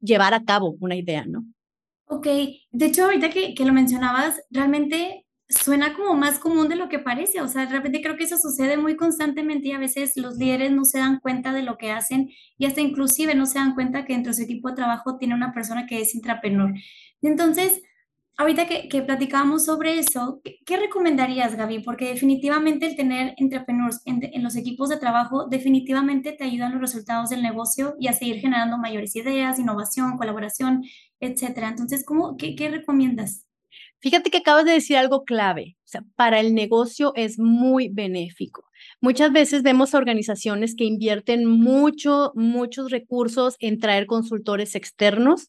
llevar 0.00 0.32
a 0.32 0.44
cabo 0.44 0.78
una 0.80 0.96
idea, 0.96 1.26
¿no? 1.26 1.44
Ok, 2.06 2.26
de 2.70 2.86
hecho, 2.86 3.04
ahorita 3.04 3.28
que, 3.28 3.52
que 3.52 3.66
lo 3.66 3.74
mencionabas, 3.74 4.40
realmente 4.48 5.26
suena 5.46 5.94
como 5.94 6.14
más 6.14 6.38
común 6.38 6.70
de 6.70 6.76
lo 6.76 6.88
que 6.88 7.00
parece, 7.00 7.42
o 7.42 7.48
sea, 7.48 7.66
de 7.66 7.72
repente 7.72 8.00
creo 8.00 8.16
que 8.16 8.24
eso 8.24 8.38
sucede 8.38 8.78
muy 8.78 8.96
constantemente 8.96 9.68
y 9.68 9.72
a 9.72 9.78
veces 9.78 10.16
los 10.16 10.38
líderes 10.38 10.72
no 10.72 10.86
se 10.86 11.00
dan 11.00 11.20
cuenta 11.20 11.52
de 11.52 11.64
lo 11.64 11.76
que 11.76 11.92
hacen 11.92 12.30
y 12.56 12.64
hasta 12.64 12.80
inclusive 12.80 13.34
no 13.34 13.44
se 13.44 13.58
dan 13.58 13.74
cuenta 13.74 14.06
que 14.06 14.14
dentro 14.14 14.30
de 14.30 14.38
su 14.38 14.44
equipo 14.44 14.70
de 14.70 14.76
trabajo 14.76 15.18
tiene 15.18 15.34
una 15.34 15.52
persona 15.52 15.86
que 15.86 16.00
es 16.00 16.14
intrapenor. 16.14 16.72
Entonces, 17.20 17.82
ahorita 18.36 18.66
que, 18.66 18.88
que 18.88 19.02
platicábamos 19.02 19.64
sobre 19.64 19.98
eso, 19.98 20.40
¿qué, 20.64 20.76
recomendarías, 20.76 21.56
Gaby? 21.56 21.80
Porque 21.80 22.06
definitivamente 22.08 22.86
el 22.86 22.96
tener 22.96 23.34
entrepreneurs 23.38 24.00
en, 24.04 24.20
en, 24.22 24.42
los 24.42 24.56
equipos 24.56 24.88
de 24.88 24.98
trabajo 24.98 25.46
definitivamente 25.48 26.32
te 26.32 26.44
ayudan 26.44 26.72
los 26.72 26.80
resultados 26.80 27.30
del 27.30 27.42
negocio 27.42 27.94
y 27.98 28.08
a 28.08 28.12
seguir 28.12 28.36
generando 28.36 28.78
mayores 28.78 29.16
ideas, 29.16 29.58
innovación, 29.58 30.16
colaboración, 30.16 30.84
etcétera. 31.20 31.68
Entonces, 31.68 32.04
¿cómo, 32.04 32.36
qué, 32.36 32.54
qué 32.54 32.68
recomiendas? 32.68 33.44
Fíjate 33.98 34.30
que 34.30 34.38
acabas 34.38 34.66
de 34.66 34.72
decir 34.72 34.96
algo 34.98 35.24
clave, 35.24 35.76
o 35.78 35.88
sea, 35.88 36.02
para 36.16 36.38
el 36.40 36.54
negocio 36.54 37.12
es 37.16 37.38
muy 37.38 37.88
benéfico. 37.88 38.64
Muchas 39.00 39.32
veces 39.32 39.62
vemos 39.62 39.94
organizaciones 39.94 40.74
que 40.76 40.84
invierten 40.84 41.46
mucho, 41.46 42.32
muchos 42.34 42.90
recursos 42.90 43.56
en 43.58 43.80
traer 43.80 44.06
consultores 44.06 44.74
externos 44.74 45.48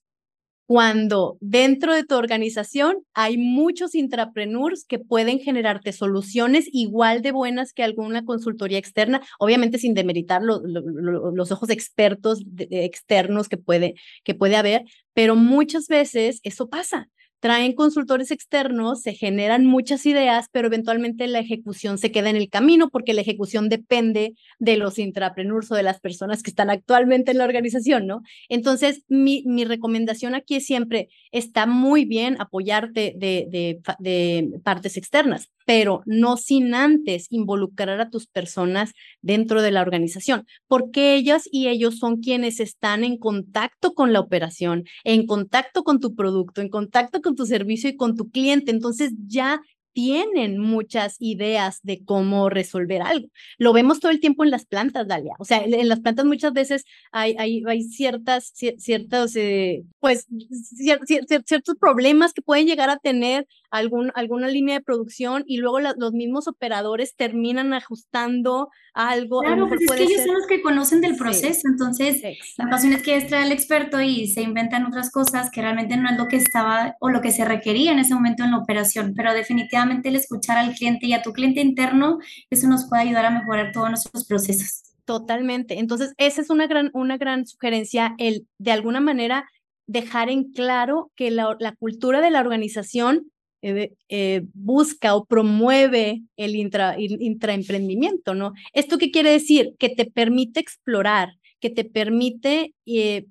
cuando 0.68 1.38
dentro 1.40 1.96
de 1.96 2.04
tu 2.04 2.16
organización 2.16 2.98
hay 3.14 3.38
muchos 3.38 3.96
intrapreneurs 3.96 4.84
que 4.86 5.00
pueden 5.00 5.40
generarte 5.40 5.94
soluciones 5.94 6.68
igual 6.74 7.22
de 7.22 7.32
buenas 7.32 7.72
que 7.72 7.84
alguna 7.84 8.26
consultoría 8.26 8.78
externa, 8.78 9.22
obviamente 9.40 9.80
sin 9.80 9.94
demeritar 9.94 10.44
lo, 10.44 10.60
lo, 10.62 10.82
lo, 10.82 11.32
los 11.32 11.52
ojos 11.54 11.70
expertos 11.70 12.44
externos 12.70 13.48
que 13.48 13.58
puede, 13.58 13.96
que 14.26 14.36
puede 14.36 14.58
haber, 14.58 14.84
pero 15.14 15.38
muchas 15.38 15.88
veces 15.88 16.42
eso 16.44 16.68
pasa. 16.70 17.08
Traen 17.40 17.74
consultores 17.74 18.32
externos, 18.32 19.02
se 19.02 19.14
generan 19.14 19.66
muchas 19.66 20.06
ideas, 20.06 20.48
pero 20.52 20.68
eventualmente 20.68 21.28
la 21.28 21.40
ejecución 21.40 21.98
se 21.98 22.12
queda 22.12 22.30
en 22.30 22.36
el 22.36 22.50
camino 22.50 22.90
porque 22.90 23.14
la 23.14 23.22
ejecución 23.22 23.70
depende 23.70 24.34
de 24.60 24.78
los 24.78 25.00
intrapreneurs 25.00 25.72
o 25.72 25.76
de 25.76 25.84
las 25.84 26.00
personas 26.00 26.44
que 26.44 26.50
están 26.50 26.70
actualmente 26.70 27.32
en 27.32 27.38
la 27.38 27.46
organización, 27.46 28.08
¿no? 28.08 28.22
Entonces, 28.50 29.04
mi, 29.08 29.44
mi 29.46 29.66
recomendación 29.66 30.36
aquí 30.36 30.56
es 30.56 30.66
siempre, 30.66 31.10
está 31.32 31.66
muy 31.66 32.06
bien 32.06 32.38
apoyarte 32.40 33.14
de, 33.18 33.48
de, 33.50 33.80
de 34.00 34.60
partes 34.64 34.98
externas, 34.98 35.52
pero 35.68 36.02
no 36.06 36.38
sin 36.38 36.74
antes 36.74 37.28
involucrar 37.30 38.00
a 38.00 38.10
tus 38.10 38.26
personas 38.26 38.94
dentro 39.22 39.62
de 39.62 39.72
la 39.72 39.82
organización, 39.82 40.46
porque 40.70 41.16
ellas 41.16 41.44
y 41.52 41.68
ellos 41.68 42.00
son 42.00 42.22
quienes 42.22 42.62
están 42.62 43.04
en 43.04 43.18
contacto 43.18 43.94
con 43.94 44.14
la 44.14 44.22
operación, 44.22 44.86
en 45.04 45.28
contacto 45.28 45.84
con 45.84 46.00
tu 46.00 46.16
producto, 46.16 46.62
en 46.62 46.70
contacto 46.70 47.22
con 47.22 47.36
tu 47.36 47.46
servicio 47.46 47.90
y 47.90 47.98
con 47.98 48.16
tu 48.16 48.30
cliente. 48.32 48.72
Entonces 48.72 49.12
ya 49.28 49.60
tienen 49.98 50.60
muchas 50.60 51.16
ideas 51.18 51.80
de 51.82 52.06
cómo 52.06 52.52
resolver 52.52 53.02
algo. 53.02 53.30
Lo 53.58 53.74
vemos 53.74 54.00
todo 54.00 54.12
el 54.12 54.20
tiempo 54.20 54.44
en 54.44 54.52
las 54.52 54.64
plantas, 54.64 55.08
Dalia. 55.08 55.34
O 55.40 55.44
sea, 55.44 55.64
en 55.64 55.90
las 55.90 56.02
plantas 56.02 56.24
muchas 56.24 56.54
veces 56.54 56.86
hay, 57.12 57.36
hay, 57.40 57.64
hay 57.66 57.82
ciertas, 57.82 58.54
ciertos, 58.54 59.36
eh, 59.36 59.86
pues, 60.00 60.28
ciertos 61.48 61.76
problemas 61.80 62.34
que 62.34 62.44
pueden 62.44 62.68
llegar 62.68 62.92
a 62.92 62.98
tener 62.98 63.48
algún, 63.72 64.12
alguna 64.14 64.50
línea 64.50 64.76
de 64.76 64.84
producción 64.84 65.44
y 65.48 65.58
luego 65.58 65.80
los 65.80 66.14
mismos 66.14 66.48
operadores 66.48 67.16
terminan 67.16 67.74
ajustando 67.74 68.70
algo. 68.94 69.40
Claro, 69.40 69.68
pues 69.68 69.82
es 69.82 69.92
que 69.92 70.04
ellos 70.04 70.26
son 70.26 70.36
los 70.36 70.48
que 70.48 70.62
conocen 70.62 71.02
del 71.02 71.16
proceso, 71.16 71.68
entonces 71.68 72.22
la 72.58 72.70
pasión 72.70 72.94
es 72.94 73.02
que 73.02 73.16
es 73.16 73.28
traer 73.28 73.46
al 73.46 73.52
experto 73.52 74.00
y 74.00 74.28
se 74.28 74.42
inventan 74.44 74.86
otras 74.86 75.12
cosas 75.12 75.50
que 75.52 75.62
realmente 75.62 75.98
no 75.98 76.08
es 76.10 76.18
lo 76.18 76.28
que 76.28 76.38
estaba 76.38 76.96
o 77.00 77.10
lo 77.10 77.22
que 77.22 77.32
se 77.32 77.46
requería 77.46 77.92
en 77.92 78.00
ese 78.00 78.14
momento 78.14 78.44
en 78.44 78.52
la 78.52 78.58
operación, 78.58 79.14
pero 79.16 79.34
definitivamente 79.34 79.87
el 79.92 80.16
escuchar 80.16 80.58
al 80.58 80.74
cliente 80.74 81.08
y 81.08 81.14
a 81.14 81.22
tu 81.22 81.34
cliente 81.34 81.62
interno, 81.62 82.20
eso 82.50 82.68
nos 82.68 82.88
puede 82.88 83.04
ayudar 83.04 83.26
a 83.26 83.32
mejorar 83.32 83.72
todos 83.72 83.90
nuestros 83.90 84.26
procesos. 84.26 84.84
Totalmente. 85.06 85.80
Entonces, 85.80 86.14
esa 86.18 86.42
es 86.42 86.50
una 86.50 86.68
gran, 86.68 86.90
una 86.94 87.18
gran 87.18 87.48
sugerencia, 87.48 88.14
el 88.18 88.48
de 88.58 88.72
alguna 88.72 89.00
manera 89.00 89.46
dejar 89.88 90.30
en 90.30 90.52
claro 90.52 91.12
que 91.16 91.32
la, 91.32 91.56
la 91.60 91.74
cultura 91.74 92.20
de 92.22 92.30
la 92.30 92.42
organización 92.42 93.32
eh, 93.64 93.94
eh, 94.10 94.44
busca 94.54 95.16
o 95.16 95.26
promueve 95.26 96.22
el 96.36 96.56
intra, 96.56 96.96
intraemprendimiento, 97.00 98.36
¿no? 98.36 98.54
¿Esto 98.74 99.00
qué 99.00 99.10
quiere 99.10 99.32
decir? 99.32 99.74
Que 99.80 99.90
te 99.90 100.06
permite 100.06 100.60
explorar, 100.60 101.30
que 101.60 101.72
te 101.72 101.84
permite 101.84 102.76
eh, 102.86 103.26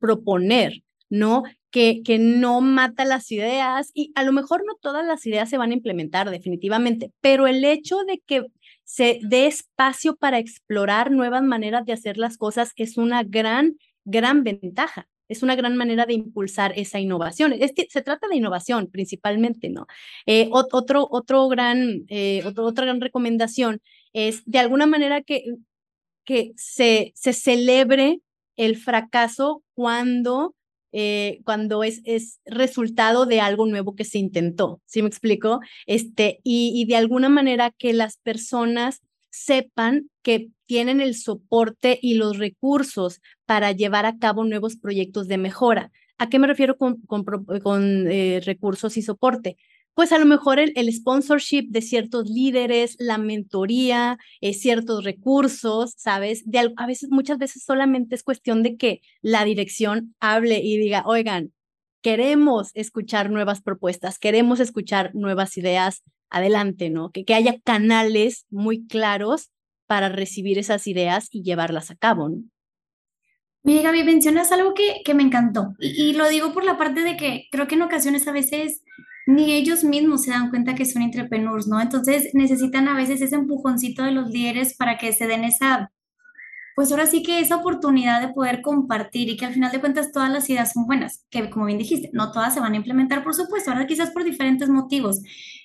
proponer, 0.00 0.82
¿no? 1.10 1.42
Que, 1.70 2.02
que 2.02 2.18
no 2.18 2.60
mata 2.60 3.04
las 3.04 3.30
ideas 3.30 3.90
y 3.94 4.12
a 4.14 4.24
lo 4.24 4.32
mejor 4.32 4.64
no 4.66 4.74
todas 4.80 5.06
las 5.06 5.24
ideas 5.26 5.50
se 5.50 5.58
van 5.58 5.70
a 5.70 5.74
implementar 5.74 6.30
definitivamente, 6.30 7.12
pero 7.20 7.46
el 7.46 7.64
hecho 7.64 7.98
de 8.04 8.20
que 8.26 8.46
se 8.84 9.20
dé 9.22 9.46
espacio 9.46 10.16
para 10.16 10.38
explorar 10.38 11.10
nuevas 11.12 11.42
maneras 11.42 11.84
de 11.86 11.92
hacer 11.92 12.16
las 12.16 12.36
cosas 12.38 12.72
es 12.76 12.96
una 12.96 13.22
gran, 13.22 13.76
gran 14.04 14.42
ventaja 14.42 15.06
es 15.30 15.44
una 15.44 15.54
gran 15.54 15.76
manera 15.76 16.06
de 16.06 16.14
impulsar 16.14 16.72
esa 16.76 16.98
innovación. 16.98 17.52
Es 17.52 17.72
que 17.72 17.86
se 17.88 18.02
trata 18.02 18.26
de 18.26 18.36
innovación 18.36 18.88
principalmente, 18.88 19.70
¿no? 19.70 19.86
Eh, 20.26 20.48
otro, 20.50 21.06
otro 21.08 21.48
gran, 21.48 22.04
eh, 22.08 22.42
otra 22.44 22.84
gran 22.84 23.00
recomendación 23.00 23.80
es 24.12 24.42
de 24.44 24.58
alguna 24.58 24.86
manera 24.86 25.22
que, 25.22 25.44
que 26.24 26.52
se, 26.56 27.12
se 27.14 27.32
celebre 27.32 28.20
el 28.56 28.76
fracaso 28.76 29.62
cuando, 29.72 30.56
eh, 30.92 31.40
cuando 31.44 31.84
es, 31.84 32.00
es 32.04 32.40
resultado 32.44 33.26
de 33.26 33.40
algo 33.40 33.66
nuevo 33.66 33.94
que 33.94 34.04
se 34.04 34.18
intentó, 34.18 34.80
¿sí 34.86 35.02
me 35.02 35.08
explico? 35.08 35.60
Este, 35.86 36.40
y, 36.42 36.72
y 36.74 36.84
de 36.86 36.96
alguna 36.96 37.28
manera 37.28 37.70
que 37.70 37.92
las 37.92 38.16
personas 38.18 39.00
sepan 39.30 40.10
que 40.22 40.48
tienen 40.66 41.00
el 41.00 41.14
soporte 41.14 41.98
y 42.00 42.14
los 42.14 42.38
recursos 42.38 43.20
para 43.46 43.72
llevar 43.72 44.06
a 44.06 44.18
cabo 44.18 44.44
nuevos 44.44 44.76
proyectos 44.76 45.28
de 45.28 45.38
mejora. 45.38 45.90
¿A 46.18 46.28
qué 46.28 46.38
me 46.38 46.46
refiero 46.46 46.76
con, 46.76 47.00
con, 47.06 48.06
eh, 48.10 48.40
recursos 48.44 48.96
y 48.96 49.02
soporte? 49.02 49.56
Pues 50.00 50.12
a 50.12 50.18
lo 50.18 50.24
mejor 50.24 50.58
el, 50.58 50.92
sponsorship 50.94 51.66
de 51.68 51.82
ciertos 51.82 52.26
líderes, 52.26 52.96
la 52.98 53.18
mentoría, 53.18 54.16
eh, 54.40 54.54
ciertos 54.54 55.04
recursos, 55.04 55.92
¿sabes? 55.98 56.42
De, 56.46 56.72
a 56.74 56.86
veces, 56.86 57.10
muchas 57.10 57.36
veces 57.36 57.64
solamente 57.64 58.14
es 58.14 58.22
cuestión 58.22 58.62
de 58.62 58.78
que 58.78 59.02
la 59.20 59.44
dirección 59.44 60.14
hable 60.18 60.62
y 60.64 60.78
diga, 60.78 61.02
oigan, 61.04 61.52
queremos 62.00 62.70
escuchar 62.72 63.28
nuevas 63.28 63.60
propuestas, 63.60 64.18
queremos 64.18 64.58
escuchar 64.58 65.14
nuevas 65.14 65.58
ideas, 65.58 66.02
adelante, 66.30 66.88
¿no? 66.88 67.10
Que, 67.10 67.26
que 67.26 67.34
haya 67.34 67.60
canales 67.62 68.46
muy 68.48 68.86
claros 68.86 69.50
para 69.86 70.08
recibir 70.08 70.58
esas 70.58 70.86
ideas 70.86 71.28
y 71.30 71.42
llevarlas 71.42 71.90
a 71.90 71.96
cabo. 71.96 72.30
¿no? 72.30 72.38
Mira, 73.62 73.82
Gaby, 73.82 74.04
mencionas 74.04 74.50
algo 74.50 74.72
que, 74.72 75.02
que 75.04 75.12
me 75.12 75.22
encantó 75.22 75.74
y, 75.78 76.14
lo 76.14 76.26
digo 76.30 76.54
por 76.54 76.64
la 76.64 76.78
parte 76.78 77.02
de 77.02 77.18
que 77.18 77.48
creo 77.50 77.68
que 77.68 77.74
en 77.74 77.82
ocasiones 77.82 78.26
a 78.26 78.32
veces 78.32 78.82
ni 79.26 79.52
ellos 79.52 79.84
mismos 79.84 80.22
se 80.22 80.30
dan 80.30 80.50
cuenta 80.50 80.74
que 80.74 80.84
son 80.84 81.02
entrepreneurs, 81.02 81.66
¿no? 81.66 81.80
Entonces 81.80 82.30
necesitan 82.34 82.88
a 82.88 82.96
veces 82.96 83.20
ese 83.20 83.36
empujoncito 83.36 84.02
de 84.02 84.12
los 84.12 84.30
líderes 84.30 84.76
para 84.76 84.98
que 84.98 85.12
se 85.12 85.26
den 85.26 85.44
esa, 85.44 85.92
pues 86.74 86.90
ahora 86.90 87.06
sí 87.06 87.22
que 87.22 87.40
esa 87.40 87.56
oportunidad 87.56 88.20
de 88.20 88.32
poder 88.32 88.62
compartir 88.62 89.28
y 89.28 89.36
que 89.36 89.46
al 89.46 89.54
final 89.54 89.72
de 89.72 89.80
cuentas 89.80 90.12
todas 90.12 90.30
las 90.30 90.48
ideas 90.48 90.72
son 90.72 90.86
buenas, 90.86 91.26
que 91.30 91.50
como 91.50 91.66
bien 91.66 91.78
dijiste, 91.78 92.10
no 92.12 92.32
todas 92.32 92.54
se 92.54 92.60
van 92.60 92.72
a 92.72 92.76
implementar, 92.76 93.22
por 93.22 93.34
supuesto, 93.34 93.70
ahora 93.70 93.86
quizás 93.86 94.10
por 94.10 94.24
diferentes 94.24 94.68
motivos, 94.68 95.20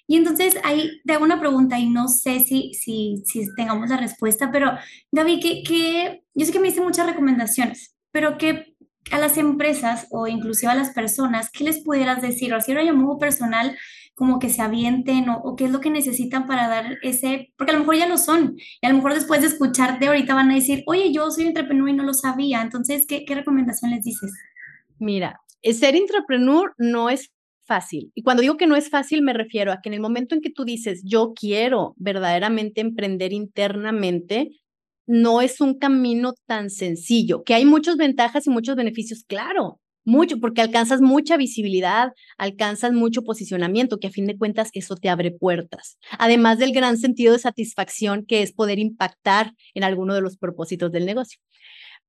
y 0.07 0.17
entonces 0.17 0.57
ahí 0.63 1.01
te 1.05 1.13
hago 1.13 1.23
una 1.23 1.39
pregunta 1.39 1.79
y 1.79 1.89
no 1.89 2.07
sé 2.07 2.41
si, 2.41 2.73
si, 2.73 3.23
si 3.25 3.53
tengamos 3.55 3.89
la 3.89 3.97
respuesta, 3.97 4.51
pero 4.51 4.71
David, 5.11 5.41
que, 5.41 5.63
que 5.63 6.23
yo 6.33 6.45
sé 6.45 6.51
que 6.51 6.59
me 6.59 6.67
diste 6.67 6.81
muchas 6.81 7.07
recomendaciones, 7.07 7.95
pero 8.11 8.37
que 8.37 8.74
a 9.11 9.19
las 9.19 9.37
empresas 9.37 10.07
o 10.09 10.27
inclusive 10.27 10.71
a 10.71 10.75
las 10.75 10.91
personas, 10.91 11.49
¿qué 11.51 11.63
les 11.63 11.83
pudieras 11.83 12.21
decir? 12.21 12.53
O 12.53 12.61
si 12.61 12.71
era 12.71 12.93
modo 12.93 13.17
personal, 13.17 13.77
como 14.15 14.39
que 14.39 14.49
se 14.49 14.61
avienten 14.61 15.29
o, 15.29 15.37
o, 15.39 15.55
qué 15.55 15.65
es 15.65 15.71
lo 15.71 15.81
que 15.81 15.89
necesitan 15.89 16.47
para 16.47 16.67
dar 16.67 16.97
ese, 17.03 17.53
porque 17.57 17.71
a 17.71 17.73
lo 17.73 17.81
mejor 17.81 17.97
ya 17.97 18.07
lo 18.07 18.17
son, 18.17 18.55
y 18.81 18.85
a 18.85 18.89
lo 18.89 18.95
mejor 18.95 19.13
después 19.13 19.41
de 19.41 19.47
escucharte 19.47 20.07
ahorita 20.07 20.33
van 20.33 20.51
a 20.51 20.55
decir, 20.55 20.83
oye, 20.87 21.11
yo 21.11 21.29
soy 21.31 21.45
entrepreneur 21.45 21.89
y 21.89 21.93
no 21.93 22.03
lo 22.03 22.13
sabía, 22.13 22.61
entonces, 22.61 23.05
¿qué, 23.07 23.25
qué 23.25 23.35
recomendación 23.35 23.91
les 23.91 24.03
dices? 24.03 24.31
Mira, 24.99 25.41
ser 25.73 25.95
entrepreneur 25.95 26.73
no 26.77 27.09
es 27.09 27.31
fácil. 27.65 28.11
Y 28.15 28.23
cuando 28.23 28.41
digo 28.41 28.57
que 28.57 28.67
no 28.67 28.75
es 28.75 28.89
fácil, 28.89 29.21
me 29.21 29.33
refiero 29.33 29.71
a 29.71 29.81
que 29.81 29.89
en 29.89 29.95
el 29.95 29.99
momento 29.99 30.35
en 30.35 30.41
que 30.41 30.51
tú 30.51 30.63
dices, 30.65 31.01
yo 31.03 31.33
quiero 31.35 31.95
verdaderamente 31.97 32.81
emprender 32.81 33.33
internamente, 33.33 34.51
no 35.07 35.41
es 35.41 35.61
un 35.61 35.77
camino 35.77 36.33
tan 36.45 36.69
sencillo, 36.69 37.43
que 37.43 37.53
hay 37.53 37.65
muchas 37.65 37.97
ventajas 37.97 38.47
y 38.47 38.49
muchos 38.49 38.75
beneficios, 38.75 39.23
claro, 39.27 39.79
mucho, 40.05 40.39
porque 40.39 40.61
alcanzas 40.61 41.01
mucha 41.01 41.35
visibilidad, 41.35 42.11
alcanzas 42.37 42.93
mucho 42.93 43.23
posicionamiento, 43.23 43.99
que 43.99 44.07
a 44.07 44.11
fin 44.11 44.27
de 44.27 44.37
cuentas 44.37 44.69
eso 44.73 44.95
te 44.95 45.09
abre 45.09 45.31
puertas. 45.31 45.97
Además 46.19 46.59
del 46.59 46.73
gran 46.73 46.97
sentido 46.97 47.33
de 47.33 47.39
satisfacción 47.39 48.23
que 48.25 48.43
es 48.43 48.53
poder 48.53 48.79
impactar 48.79 49.53
en 49.73 49.83
alguno 49.83 50.13
de 50.13 50.21
los 50.21 50.37
propósitos 50.37 50.91
del 50.91 51.05
negocio 51.05 51.39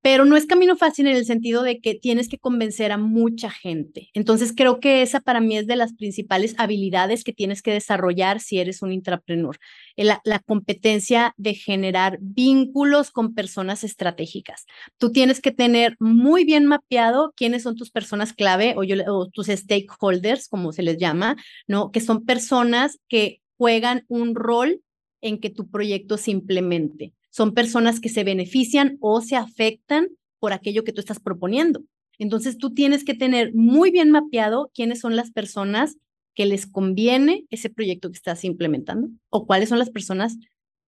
pero 0.07 0.25
no 0.25 0.37
es 0.37 0.47
camino 0.47 0.77
fácil 0.77 1.09
en 1.09 1.17
el 1.17 1.27
sentido 1.27 1.65
de 1.65 1.81
que 1.81 1.97
tienes 1.97 2.29
que 2.29 2.39
convencer 2.39 2.93
a 2.93 2.97
mucha 2.97 3.51
gente. 3.51 4.09
Entonces 4.15 4.53
creo 4.57 4.79
que 4.79 5.03
esa 5.03 5.19
para 5.19 5.41
mí 5.41 5.57
es 5.57 5.67
de 5.67 5.75
las 5.75 5.95
principales 5.95 6.55
habilidades 6.59 7.25
que 7.25 7.33
tienes 7.33 7.61
que 7.61 7.73
desarrollar 7.73 8.39
si 8.39 8.61
eres 8.61 8.83
un 8.83 8.93
intrapreneur, 8.93 9.59
la, 9.97 10.21
la 10.23 10.39
competencia 10.39 11.35
de 11.39 11.55
generar 11.55 12.19
vínculos 12.21 13.11
con 13.11 13.35
personas 13.35 13.83
estratégicas. 13.83 14.67
Tú 14.97 15.11
tienes 15.11 15.41
que 15.41 15.51
tener 15.51 15.97
muy 15.99 16.45
bien 16.45 16.67
mapeado 16.67 17.33
quiénes 17.35 17.65
son 17.65 17.75
tus 17.75 17.91
personas 17.91 18.33
clave 18.33 18.77
o, 18.77 18.85
o 19.13 19.27
tus 19.27 19.49
stakeholders, 19.49 20.47
como 20.47 20.71
se 20.71 20.85
les 20.85 20.99
llama, 20.99 21.35
¿no? 21.67 21.91
Que 21.91 22.01
son 22.01 22.25
personas 22.25 23.01
que 23.09 23.43
juegan 23.59 24.05
un 24.07 24.37
rol 24.37 24.83
en 25.21 25.41
que 25.41 25.51
tu 25.51 25.69
proyecto 25.69 26.17
se 26.17 26.31
implemente 26.31 27.13
son 27.37 27.53
personas 27.53 28.01
que 28.01 28.09
se 28.09 28.25
benefician 28.25 28.97
o 29.01 29.21
se 29.21 29.37
afectan 29.37 30.09
por 30.39 30.55
aquello 30.55 30.85
que 30.85 30.93
tú 30.93 31.01
estás 31.01 31.21
proponiendo. 31.21 31.83
Entonces 32.19 32.57
tú 32.57 32.73
tienes 32.73 33.05
que 33.05 33.13
tener 33.13 33.53
muy 33.53 33.91
bien 33.91 34.11
mapeado 34.11 34.71
quiénes 34.73 35.01
son 35.01 35.17
las 35.17 35.33
personas 35.33 35.99
que 36.35 36.47
les 36.47 36.67
conviene 36.67 37.45
ese 37.51 37.69
proyecto 37.69 38.09
que 38.11 38.17
estás 38.17 38.43
implementando 38.43 39.11
o 39.29 39.47
cuáles 39.47 39.69
son 39.69 39.79
las 39.79 39.91
personas 39.91 40.39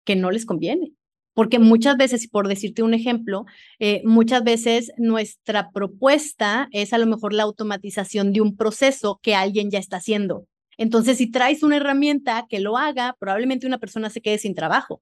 que 0.03 0.17
no 0.17 0.31
les 0.31 0.45
conviene. 0.45 0.91
Porque 1.33 1.59
muchas 1.59 1.95
veces, 1.95 2.27
por 2.27 2.49
decirte 2.49 2.83
un 2.83 2.93
ejemplo, 2.93 3.45
eh, 3.79 4.01
muchas 4.03 4.43
veces 4.43 4.91
nuestra 4.97 5.71
propuesta 5.71 6.67
es 6.71 6.91
a 6.91 6.97
lo 6.97 7.07
mejor 7.07 7.31
la 7.31 7.43
automatización 7.43 8.33
de 8.33 8.41
un 8.41 8.57
proceso 8.57 9.17
que 9.23 9.33
alguien 9.33 9.71
ya 9.71 9.79
está 9.79 9.95
haciendo. 9.95 10.45
Entonces, 10.77 11.19
si 11.19 11.31
traes 11.31 11.63
una 11.63 11.77
herramienta 11.77 12.47
que 12.49 12.59
lo 12.59 12.77
haga, 12.77 13.15
probablemente 13.17 13.65
una 13.65 13.77
persona 13.77 14.09
se 14.09 14.19
quede 14.19 14.39
sin 14.39 14.55
trabajo. 14.55 15.01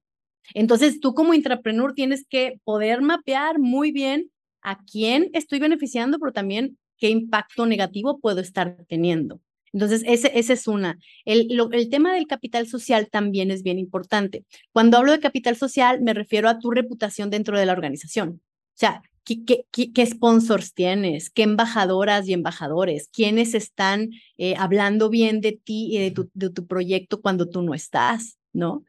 Entonces, 0.54 1.00
tú 1.00 1.14
como 1.14 1.34
intrapreneur 1.34 1.94
tienes 1.94 2.26
que 2.28 2.60
poder 2.64 3.02
mapear 3.02 3.60
muy 3.60 3.92
bien 3.92 4.32
a 4.62 4.84
quién 4.84 5.30
estoy 5.34 5.60
beneficiando, 5.60 6.20
pero 6.20 6.32
también 6.32 6.78
qué 6.98 7.10
impacto 7.10 7.66
negativo 7.66 8.20
puedo 8.20 8.42
estar 8.42 8.78
teniendo. 8.88 9.40
Entonces, 9.74 10.04
ese, 10.06 10.32
ese 10.38 10.54
es 10.54 10.68
una. 10.68 11.00
El, 11.24 11.48
el 11.72 11.90
tema 11.90 12.14
del 12.14 12.28
capital 12.28 12.68
social 12.68 13.10
también 13.10 13.52
es 13.52 13.64
bien 13.64 13.80
importante. 13.80 14.46
Cuando 14.74 14.98
hablo 14.98 15.14
de 15.14 15.20
capital 15.20 15.56
social, 15.56 16.02
me 16.02 16.14
refiero 16.14 16.50
a 16.50 16.60
tu 16.60 16.72
reputación 16.72 17.30
dentro 17.30 17.58
de 17.58 17.66
la 17.66 17.74
organización. 17.74 18.42
O 18.42 18.78
sea, 18.82 19.02
¿Qué, 19.24 19.46
qué, 19.46 19.94
qué, 19.94 20.06
sponsors 20.06 20.74
tienes? 20.74 21.30
¿Qué 21.30 21.44
embajadoras 21.44 22.28
y 22.28 22.34
embajadores? 22.34 23.08
¿Quiénes 23.14 23.54
están 23.54 24.10
eh, 24.38 24.56
hablando 24.58 25.10
bien 25.10 25.42
de 25.42 25.52
ti 25.52 25.96
y 25.96 26.00
de 26.00 26.10
tu, 26.10 26.32
de 26.34 26.50
tu 26.50 26.66
proyecto 26.66 27.22
cuando 27.22 27.48
tú 27.48 27.62
no 27.62 27.76
estás? 27.76 28.40
¿No? 28.52 28.84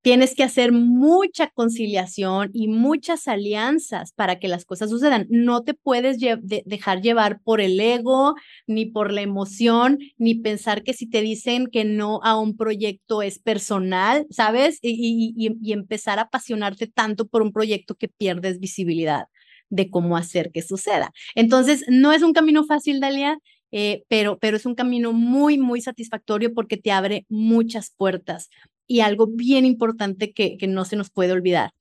Tienes 0.00 0.36
que 0.36 0.44
hacer 0.44 0.70
mucha 0.70 1.48
conciliación 1.48 2.50
y 2.52 2.68
muchas 2.68 3.26
alianzas 3.26 4.12
para 4.12 4.38
que 4.38 4.46
las 4.46 4.64
cosas 4.64 4.90
sucedan. 4.90 5.26
No 5.28 5.64
te 5.64 5.74
puedes 5.74 6.18
dejar 6.18 7.02
llevar 7.02 7.40
por 7.42 7.60
el 7.60 7.78
ego, 7.80 8.36
ni 8.68 8.86
por 8.86 9.12
la 9.12 9.22
emoción, 9.22 9.98
ni 10.16 10.36
pensar 10.36 10.84
que 10.84 10.94
si 10.94 11.08
te 11.08 11.20
dicen 11.20 11.66
que 11.66 11.84
no 11.84 12.20
a 12.22 12.38
un 12.38 12.56
proyecto 12.56 13.22
es 13.22 13.40
personal, 13.40 14.26
¿sabes? 14.30 14.78
Y, 14.82 15.72
empezar 15.72 16.18
a 16.18 16.22
apasionarte 16.22 16.86
tanto 16.86 17.26
por 17.26 17.42
un 17.42 17.52
proyecto 17.52 17.94
que 17.94 18.08
pierdes 18.08 18.60
visibilidad 18.60 19.26
de 19.68 19.90
cómo 19.90 20.16
hacer 20.16 20.50
que 20.52 20.62
suceda. 20.62 21.12
Entonces, 21.34 21.84
no 21.88 22.12
es 22.12 22.22
un 22.22 22.32
camino 22.32 22.64
fácil, 22.64 23.00
Dalia, 23.00 23.38
eh, 23.72 24.04
pero, 24.08 24.38
pero 24.38 24.56
es 24.56 24.64
un 24.64 24.74
camino 24.74 25.12
muy, 25.12 25.58
muy 25.58 25.80
satisfactorio 25.80 26.54
porque 26.54 26.76
te 26.76 26.92
abre 26.92 27.26
muchas 27.28 27.92
puertas 27.96 28.48
y 28.88 29.00
algo 29.00 29.28
bien 29.28 29.64
importante 29.64 30.32
que, 30.32 30.56
que 30.56 30.66
no 30.66 30.84
se 30.84 30.96
nos 30.96 31.10
puede 31.10 31.32
olvidar. 31.32 31.72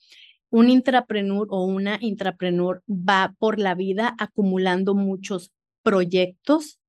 Un 0.49 0.69
intrapreneur 0.69 1.47
o 1.49 1.65
una 1.65 1.97
intrapreneur 2.01 2.83
va 2.87 3.33
por 3.39 3.59
la 3.59 3.73
vida 3.73 4.15
acumulando 4.19 4.93
muchos 4.93 5.51
proyectos 5.81 6.79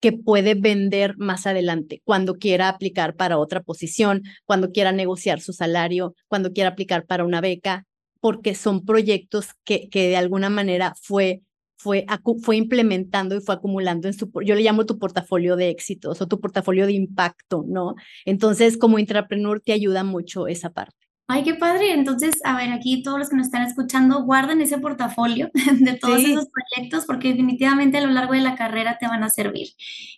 que 0.00 0.12
puede 0.12 0.54
vender 0.54 1.16
más 1.16 1.46
adelante, 1.46 2.02
cuando 2.04 2.34
quiera 2.34 2.68
aplicar 2.68 3.14
para 3.14 3.38
otra 3.38 3.62
posición, 3.62 4.22
cuando 4.44 4.72
quiera 4.72 4.90
negociar 4.90 5.40
su 5.40 5.52
salario, 5.52 6.16
cuando 6.26 6.52
quiera 6.52 6.70
aplicar 6.70 7.06
para 7.06 7.24
una 7.24 7.40
beca, 7.40 7.86
porque 8.20 8.56
son 8.56 8.84
proyectos 8.84 9.50
que, 9.64 9.88
que 9.88 10.08
de 10.08 10.16
alguna 10.16 10.50
manera 10.50 10.94
fue 11.00 11.42
fue, 11.82 12.06
fue 12.42 12.56
implementando 12.56 13.34
y 13.36 13.40
fue 13.40 13.56
acumulando 13.56 14.06
en 14.06 14.14
su, 14.14 14.30
yo 14.44 14.54
le 14.54 14.62
llamo 14.62 14.86
tu 14.86 14.98
portafolio 14.98 15.56
de 15.56 15.70
éxitos 15.70 16.20
o 16.20 16.28
tu 16.28 16.40
portafolio 16.40 16.86
de 16.86 16.92
impacto, 16.92 17.64
¿no? 17.66 17.94
Entonces, 18.24 18.78
como 18.78 18.98
intrapreneur 18.98 19.60
te 19.60 19.72
ayuda 19.72 20.04
mucho 20.04 20.46
esa 20.46 20.70
parte. 20.70 20.96
Ay, 21.26 21.44
qué 21.44 21.54
padre. 21.54 21.92
Entonces, 21.92 22.36
a 22.44 22.56
ver, 22.56 22.72
aquí 22.72 23.02
todos 23.02 23.18
los 23.18 23.30
que 23.30 23.36
nos 23.36 23.46
están 23.46 23.66
escuchando, 23.66 24.22
guarden 24.22 24.60
ese 24.60 24.78
portafolio 24.78 25.50
de 25.80 25.94
todos 25.94 26.22
esos 26.22 26.46
proyectos 26.46 27.04
porque 27.06 27.28
definitivamente 27.28 27.98
a 27.98 28.06
lo 28.06 28.12
largo 28.12 28.34
de 28.34 28.40
la 28.40 28.54
carrera 28.54 28.98
te 28.98 29.06
van 29.08 29.24
a 29.24 29.30
servir. 29.30 29.68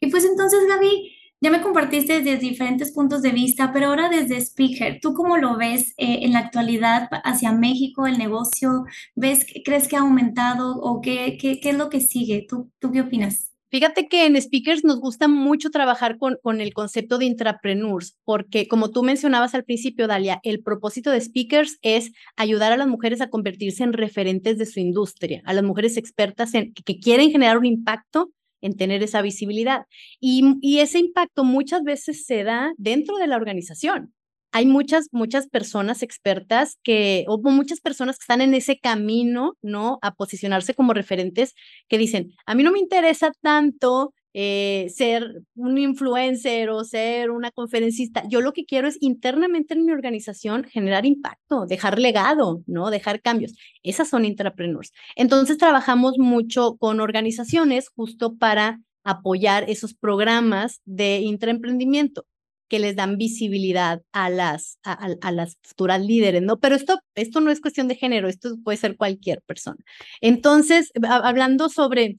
Y 0.00 0.10
pues 0.10 0.24
entonces, 0.24 0.60
Gaby, 0.68 1.12
ya 1.44 1.50
me 1.50 1.60
compartiste 1.60 2.22
desde 2.22 2.38
diferentes 2.38 2.90
puntos 2.90 3.20
de 3.20 3.30
vista, 3.30 3.70
pero 3.70 3.88
ahora 3.88 4.08
desde 4.08 4.40
Speaker, 4.40 4.98
¿tú 5.02 5.12
cómo 5.12 5.36
lo 5.36 5.58
ves 5.58 5.92
eh, 5.98 6.20
en 6.22 6.32
la 6.32 6.38
actualidad 6.38 7.06
hacia 7.22 7.52
México, 7.52 8.06
el 8.06 8.16
negocio? 8.16 8.84
¿Ves, 9.14 9.44
crees 9.62 9.86
que 9.86 9.96
ha 9.96 10.00
aumentado 10.00 10.74
o 10.76 11.02
qué, 11.02 11.36
qué, 11.38 11.60
qué 11.60 11.68
es 11.68 11.76
lo 11.76 11.90
que 11.90 12.00
sigue? 12.00 12.46
¿Tú, 12.48 12.70
¿Tú 12.78 12.90
qué 12.92 13.02
opinas? 13.02 13.50
Fíjate 13.70 14.08
que 14.08 14.24
en 14.24 14.40
Speakers 14.40 14.84
nos 14.84 15.00
gusta 15.00 15.28
mucho 15.28 15.68
trabajar 15.68 16.16
con, 16.16 16.38
con 16.42 16.62
el 16.62 16.72
concepto 16.72 17.18
de 17.18 17.26
intrapreneurs, 17.26 18.16
porque 18.24 18.66
como 18.66 18.90
tú 18.90 19.02
mencionabas 19.02 19.54
al 19.54 19.64
principio, 19.64 20.06
Dalia, 20.06 20.40
el 20.44 20.62
propósito 20.62 21.10
de 21.10 21.20
Speakers 21.20 21.76
es 21.82 22.12
ayudar 22.36 22.72
a 22.72 22.78
las 22.78 22.88
mujeres 22.88 23.20
a 23.20 23.28
convertirse 23.28 23.82
en 23.82 23.92
referentes 23.92 24.56
de 24.56 24.64
su 24.64 24.80
industria, 24.80 25.42
a 25.44 25.52
las 25.52 25.64
mujeres 25.64 25.98
expertas 25.98 26.54
en, 26.54 26.72
que 26.72 27.00
quieren 27.00 27.30
generar 27.30 27.58
un 27.58 27.66
impacto 27.66 28.30
en 28.64 28.76
tener 28.76 29.02
esa 29.02 29.22
visibilidad. 29.22 29.82
Y, 30.20 30.56
y 30.60 30.78
ese 30.78 30.98
impacto 30.98 31.44
muchas 31.44 31.82
veces 31.82 32.24
se 32.26 32.44
da 32.44 32.72
dentro 32.78 33.18
de 33.18 33.26
la 33.26 33.36
organización. 33.36 34.14
Hay 34.52 34.66
muchas, 34.66 35.08
muchas 35.12 35.48
personas 35.48 36.02
expertas 36.02 36.78
que, 36.84 37.24
o 37.28 37.38
muchas 37.38 37.80
personas 37.80 38.16
que 38.16 38.22
están 38.22 38.40
en 38.40 38.54
ese 38.54 38.78
camino, 38.78 39.54
¿no? 39.62 39.98
A 40.00 40.14
posicionarse 40.14 40.74
como 40.74 40.94
referentes 40.94 41.54
que 41.88 41.98
dicen, 41.98 42.30
a 42.46 42.54
mí 42.54 42.62
no 42.62 42.72
me 42.72 42.78
interesa 42.78 43.32
tanto 43.42 44.14
eh, 44.36 44.88
ser 44.92 45.42
un 45.54 45.78
influencer 45.78 46.68
o 46.70 46.82
ser 46.84 47.30
una 47.30 47.52
conferencista. 47.52 48.24
Yo 48.28 48.40
lo 48.40 48.52
que 48.52 48.66
quiero 48.66 48.88
es 48.88 48.98
internamente 49.00 49.74
en 49.74 49.84
mi 49.84 49.92
organización 49.92 50.64
generar 50.64 51.06
impacto, 51.06 51.66
dejar 51.66 52.00
legado, 52.00 52.62
¿no? 52.66 52.90
Dejar 52.90 53.22
cambios. 53.22 53.54
Esas 53.84 54.08
son 54.08 54.24
intrapreneurs. 54.24 54.92
Entonces 55.14 55.56
trabajamos 55.56 56.18
mucho 56.18 56.76
con 56.78 57.00
organizaciones 57.00 57.88
justo 57.90 58.36
para 58.36 58.80
apoyar 59.04 59.70
esos 59.70 59.94
programas 59.94 60.80
de 60.84 61.20
intraemprendimiento 61.20 62.26
que 62.68 62.80
les 62.80 62.96
dan 62.96 63.18
visibilidad 63.18 64.02
a 64.10 64.30
las, 64.30 64.78
a, 64.82 65.30
las 65.30 65.58
futuras 65.62 66.04
líderes, 66.04 66.42
¿no? 66.42 66.58
Pero 66.58 66.74
esto, 66.74 66.98
esto 67.14 67.40
no 67.40 67.52
es 67.52 67.60
cuestión 67.60 67.86
de 67.86 67.94
género, 67.94 68.26
esto 68.28 68.56
puede 68.64 68.78
ser 68.78 68.96
cualquier 68.96 69.42
persona. 69.42 69.78
Entonces, 70.20 70.90
hablando 71.02 71.68
sobre 71.68 72.16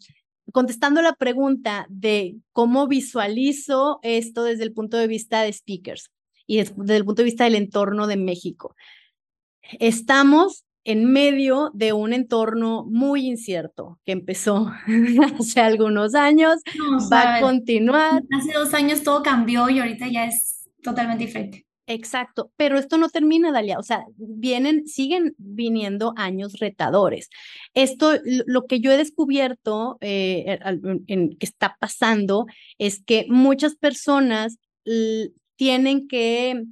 contestando 0.52 1.02
la 1.02 1.14
pregunta 1.14 1.86
de 1.90 2.38
cómo 2.52 2.88
visualizo 2.88 4.00
esto 4.04 4.44
desde 4.44 4.64
el 4.64 4.74
punto 4.74 4.98
de 4.98 5.08
vista 5.08 5.42
de 5.42 5.52
speakers 5.54 6.12
y 6.48 6.58
desde 6.58 6.98
el 6.98 7.06
punto 7.06 7.22
de 7.22 7.26
vista 7.26 7.44
del 7.46 7.56
entorno 7.56 8.08
de 8.08 8.18
México. 8.18 8.76
Estamos 9.80 10.66
en 10.84 11.12
medio 11.12 11.72
de 11.74 11.94
un 11.94 12.14
entorno 12.14 12.86
muy 12.86 13.26
incierto 13.26 14.00
que 14.06 14.12
empezó 14.12 14.72
hace 15.40 15.60
algunos 15.60 16.14
años, 16.14 16.62
va 17.12 17.38
a 17.38 17.42
continuar. 17.42 18.22
Hace 18.32 18.54
dos 18.54 18.74
años 18.74 19.02
todo 19.04 19.24
cambió 19.24 19.68
y 19.70 19.80
ahorita 19.80 20.08
ya 20.08 20.26
es 20.26 20.70
totalmente 20.84 21.26
diferente. 21.26 21.65
Exacto, 21.88 22.52
pero 22.58 22.80
esto 22.80 22.98
no 22.98 23.10
termina, 23.10 23.52
Dalia, 23.52 23.78
o 23.78 23.84
sea, 23.84 24.06
vienen, 24.18 24.88
siguen 24.88 25.36
viniendo 25.38 26.14
años 26.18 26.54
retadores. 26.60 27.30
Esto, 27.76 28.14
lo 28.24 28.66
que 28.66 28.80
yo 28.80 28.92
he 28.92 28.98
descubierto 28.98 29.98
eh, 30.02 30.58
en, 31.08 31.38
que 31.38 31.46
está 31.46 31.78
pasando 31.80 32.48
es 32.80 33.04
que 33.04 33.28
muchas 33.30 33.76
personas 33.76 34.58
tienen 35.56 36.08
que 36.08 36.64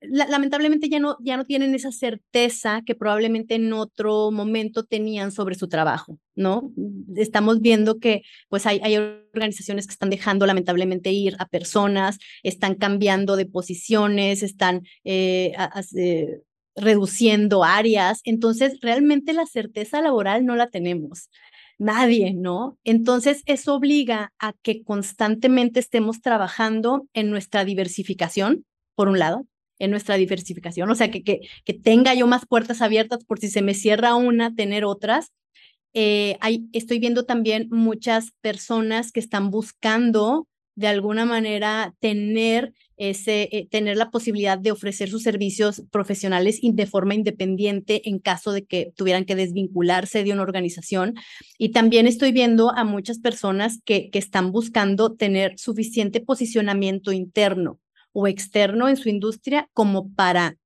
lamentablemente 0.00 0.88
ya 0.88 1.00
no, 1.00 1.16
ya 1.20 1.36
no 1.36 1.44
tienen 1.44 1.74
esa 1.74 1.90
certeza 1.90 2.82
que 2.84 2.94
probablemente 2.94 3.54
en 3.54 3.72
otro 3.72 4.30
momento 4.30 4.84
tenían 4.84 5.32
sobre 5.32 5.54
su 5.54 5.68
trabajo, 5.68 6.18
¿no? 6.34 6.72
Estamos 7.16 7.60
viendo 7.60 7.98
que 7.98 8.22
pues 8.48 8.66
hay, 8.66 8.80
hay 8.82 8.96
organizaciones 8.96 9.86
que 9.86 9.92
están 9.92 10.10
dejando 10.10 10.46
lamentablemente 10.46 11.10
ir 11.12 11.34
a 11.38 11.48
personas, 11.48 12.18
están 12.42 12.74
cambiando 12.74 13.36
de 13.36 13.46
posiciones, 13.46 14.42
están 14.42 14.82
eh, 15.04 15.52
eh, 15.96 16.40
reduciendo 16.74 17.64
áreas, 17.64 18.20
entonces 18.24 18.78
realmente 18.82 19.32
la 19.32 19.46
certeza 19.46 20.02
laboral 20.02 20.44
no 20.44 20.56
la 20.56 20.68
tenemos. 20.68 21.30
Nadie, 21.78 22.32
¿no? 22.32 22.78
Entonces, 22.84 23.42
eso 23.44 23.74
obliga 23.74 24.32
a 24.38 24.54
que 24.62 24.82
constantemente 24.82 25.78
estemos 25.78 26.22
trabajando 26.22 27.06
en 27.12 27.28
nuestra 27.28 27.66
diversificación, 27.66 28.64
por 28.94 29.08
un 29.08 29.18
lado, 29.18 29.46
en 29.78 29.90
nuestra 29.90 30.16
diversificación, 30.16 30.90
o 30.90 30.94
sea, 30.94 31.10
que, 31.10 31.22
que, 31.22 31.40
que 31.64 31.74
tenga 31.74 32.14
yo 32.14 32.26
más 32.26 32.46
puertas 32.46 32.82
abiertas 32.82 33.24
por 33.24 33.38
si 33.38 33.48
se 33.48 33.62
me 33.62 33.74
cierra 33.74 34.14
una, 34.14 34.54
tener 34.54 34.84
otras. 34.84 35.32
Eh, 35.94 36.38
estoy 36.72 36.98
viendo 36.98 37.24
también 37.24 37.68
muchas 37.70 38.32
personas 38.42 39.12
que 39.12 39.20
están 39.20 39.50
buscando 39.50 40.46
de 40.76 40.88
alguna 40.88 41.24
manera 41.24 41.94
tener 42.00 42.74
ese, 42.98 43.48
eh, 43.50 43.66
tener 43.70 43.96
la 43.96 44.10
posibilidad 44.10 44.58
de 44.58 44.72
ofrecer 44.72 45.08
sus 45.08 45.22
servicios 45.22 45.82
profesionales 45.90 46.60
de 46.62 46.86
forma 46.86 47.14
independiente 47.14 48.08
en 48.08 48.18
caso 48.18 48.52
de 48.52 48.64
que 48.64 48.92
tuvieran 48.94 49.24
que 49.24 49.36
desvincularse 49.36 50.22
de 50.22 50.32
una 50.32 50.42
organización. 50.42 51.14
Y 51.58 51.70
también 51.70 52.06
estoy 52.06 52.32
viendo 52.32 52.72
a 52.76 52.84
muchas 52.84 53.18
personas 53.18 53.80
que, 53.84 54.10
que 54.10 54.18
están 54.18 54.52
buscando 54.52 55.14
tener 55.14 55.58
suficiente 55.58 56.20
posicionamiento 56.20 57.12
interno 57.12 57.80
o 58.18 58.26
externo 58.26 58.88
en 58.88 58.96
su 58.96 59.10
industria 59.10 59.68
como 59.74 60.10
para 60.14 60.56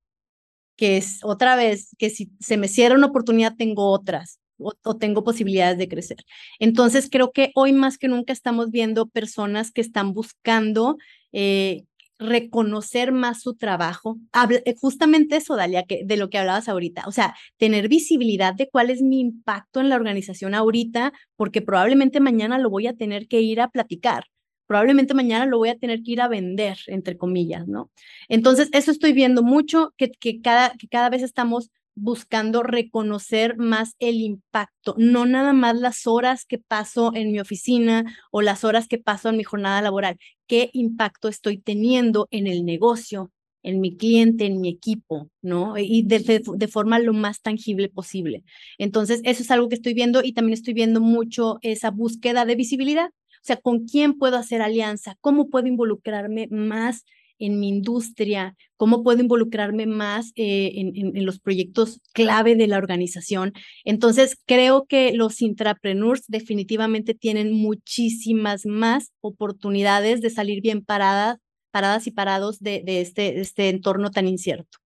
que 0.77 0.97
es 0.97 1.19
otra 1.25 1.57
vez, 1.57 1.89
que 1.99 2.09
si 2.09 2.31
se 2.39 2.57
me 2.57 2.69
cierra 2.69 2.95
una 2.95 3.09
oportunidad 3.09 3.57
tengo 3.57 3.91
otras 3.91 4.39
o, 4.57 4.97
tengo 4.97 5.25
posibilidades 5.25 5.77
de 5.77 5.89
crecer. 5.89 6.19
Entonces 6.61 7.09
creo 7.11 7.33
que 7.33 7.51
hoy 7.57 7.73
más 7.73 7.99
que 7.99 8.07
nunca 8.07 8.33
estamos 8.33 8.71
viendo 8.71 9.09
personas 9.09 9.73
que 9.73 9.81
están 9.81 10.13
buscando 10.13 10.97
eh, 11.33 11.87
reconocer 12.21 13.11
más 13.11 13.41
su 13.43 13.57
trabajo. 13.57 14.17
Eh, 14.65 14.77
justamente 14.81 15.37
eso, 15.37 15.57
Dalia, 15.57 15.83
que, 15.83 16.03
de 16.05 16.17
lo 16.17 16.31
que 16.31 16.39
hablabas 16.39 16.69
ahorita. 16.69 17.03
O 17.09 17.13
sea, 17.13 17.35
tener 17.57 17.89
visibilidad 17.89 18.55
de 18.55 18.69
cuál 18.71 18.91
es 18.91 19.03
mi 19.03 19.19
impacto 19.19 19.81
en 19.81 19.89
la 19.89 19.97
organización 19.97 20.55
ahorita, 20.55 21.13
porque 21.35 21.63
probablemente 21.63 22.21
mañana 22.21 22.59
lo 22.59 22.71
voy 22.71 22.87
a 22.87 22.95
tener 22.95 23.27
que 23.27 23.41
ir 23.41 23.61
a 23.61 23.71
platicar 23.71 24.27
probablemente 24.71 25.15
mañana 25.15 25.47
lo 25.47 25.59
voy 25.59 25.71
a 25.71 25.79
tener 25.79 26.01
que 26.05 26.13
ir 26.13 26.21
a 26.21 26.29
vender, 26.29 26.79
entre 26.87 27.17
comillas, 27.17 27.67
¿no? 27.67 27.91
Entonces, 28.29 28.69
eso 28.71 28.93
estoy 28.93 29.13
viendo 29.13 29.43
mucho, 29.43 29.93
que, 29.97 30.13
cada, 30.41 30.71
que 30.79 30.87
cada 30.87 31.11
vez 31.11 31.25
estamos 31.25 31.73
buscando 31.97 32.63
reconocer 32.63 33.57
más 33.59 33.97
el 33.99 34.21
impacto, 34.21 34.95
no 34.97 35.27
nada 35.27 35.53
más 35.55 35.77
las 35.77 36.07
horas 36.07 36.45
que 36.47 36.59
paso 36.59 37.11
en 37.17 37.33
mi 37.33 37.41
oficina 37.41 38.05
o 38.31 38.43
las 38.43 38.63
horas 38.63 38.87
que 38.87 38.99
paso 38.99 39.31
en 39.31 39.39
mi 39.39 39.43
jornada 39.43 39.83
laboral, 39.83 40.19
qué 40.47 40.71
impacto 40.73 41.27
estoy 41.27 41.59
teniendo 41.59 42.29
en 42.31 42.47
el 42.47 42.65
negocio, 42.65 43.33
en 43.65 43.81
mi 43.81 43.97
cliente, 43.97 44.47
en 44.47 44.61
mi 44.61 44.69
equipo, 44.69 45.31
¿no? 45.43 45.79
Y 45.79 46.05
de, 46.05 46.69
forma 46.69 47.01
lo 47.01 47.13
más 47.13 47.43
tangible 47.43 47.89
posible. 47.89 48.45
Entonces, 48.79 49.21
eso 49.25 49.43
es 49.43 49.51
algo 49.51 49.69
que 49.69 49.75
estoy 49.75 49.95
viendo 49.95 50.23
y 50.23 50.33
también 50.33 50.55
estoy 50.55 50.75
viendo 50.75 51.01
mucho 51.01 51.59
esa 51.63 51.91
búsqueda 51.91 52.45
de 52.45 52.55
visibilidad. 52.55 53.11
O 53.41 53.45
sea, 53.45 53.57
¿con 53.57 53.87
quién 53.87 54.19
puedo 54.19 54.37
hacer 54.37 54.63
alianza? 54.63 55.17
¿Cómo 55.21 55.49
puedo 55.51 55.67
involucrarme 55.67 56.49
más 56.51 57.05
en 57.39 57.59
mi 57.59 57.69
industria? 57.69 58.55
¿Cómo 58.77 59.03
puedo 59.03 59.21
involucrarme 59.21 59.87
más 59.87 60.33
eh, 60.37 60.73
en, 60.75 61.17
en, 61.17 61.27
los 61.27 61.41
proyectos 61.41 62.01
clave 62.13 62.55
de 62.55 62.67
la 62.67 62.79
organización? 62.79 63.53
Entonces, 63.85 64.37
creo 64.47 64.87
que 64.87 65.13
los 65.13 65.41
intrapreneurs 65.41 66.25
definitivamente 66.29 67.15
tienen 67.15 67.53
muchísimas 67.53 68.67
más 68.67 69.13
oportunidades 69.21 70.21
de 70.21 70.31
salir 70.31 70.61
bien 70.61 70.85
paradas 70.85 71.39
paradas 71.71 72.07
y 72.07 72.11
parados 72.11 72.61
de, 72.61 72.83
de 72.85 73.01
este, 73.01 73.41
este 73.41 73.69
entorno 73.69 74.11
tan 74.11 74.29
incierto. 74.29 74.79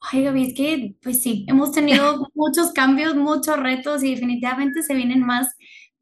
Ay, 0.00 0.24
Gaby, 0.24 0.42
es 0.42 0.54
que, 0.54 0.94
pues 1.02 1.22
sí, 1.22 1.44
hemos 1.48 1.72
tenido 1.72 2.28
muchos 2.34 2.72
cambios, 2.72 3.16
muchos 3.16 3.58
retos 3.58 4.02
y 4.02 4.14
definitivamente 4.14 4.82
se 4.82 4.94
vienen 4.94 5.20
más, 5.20 5.56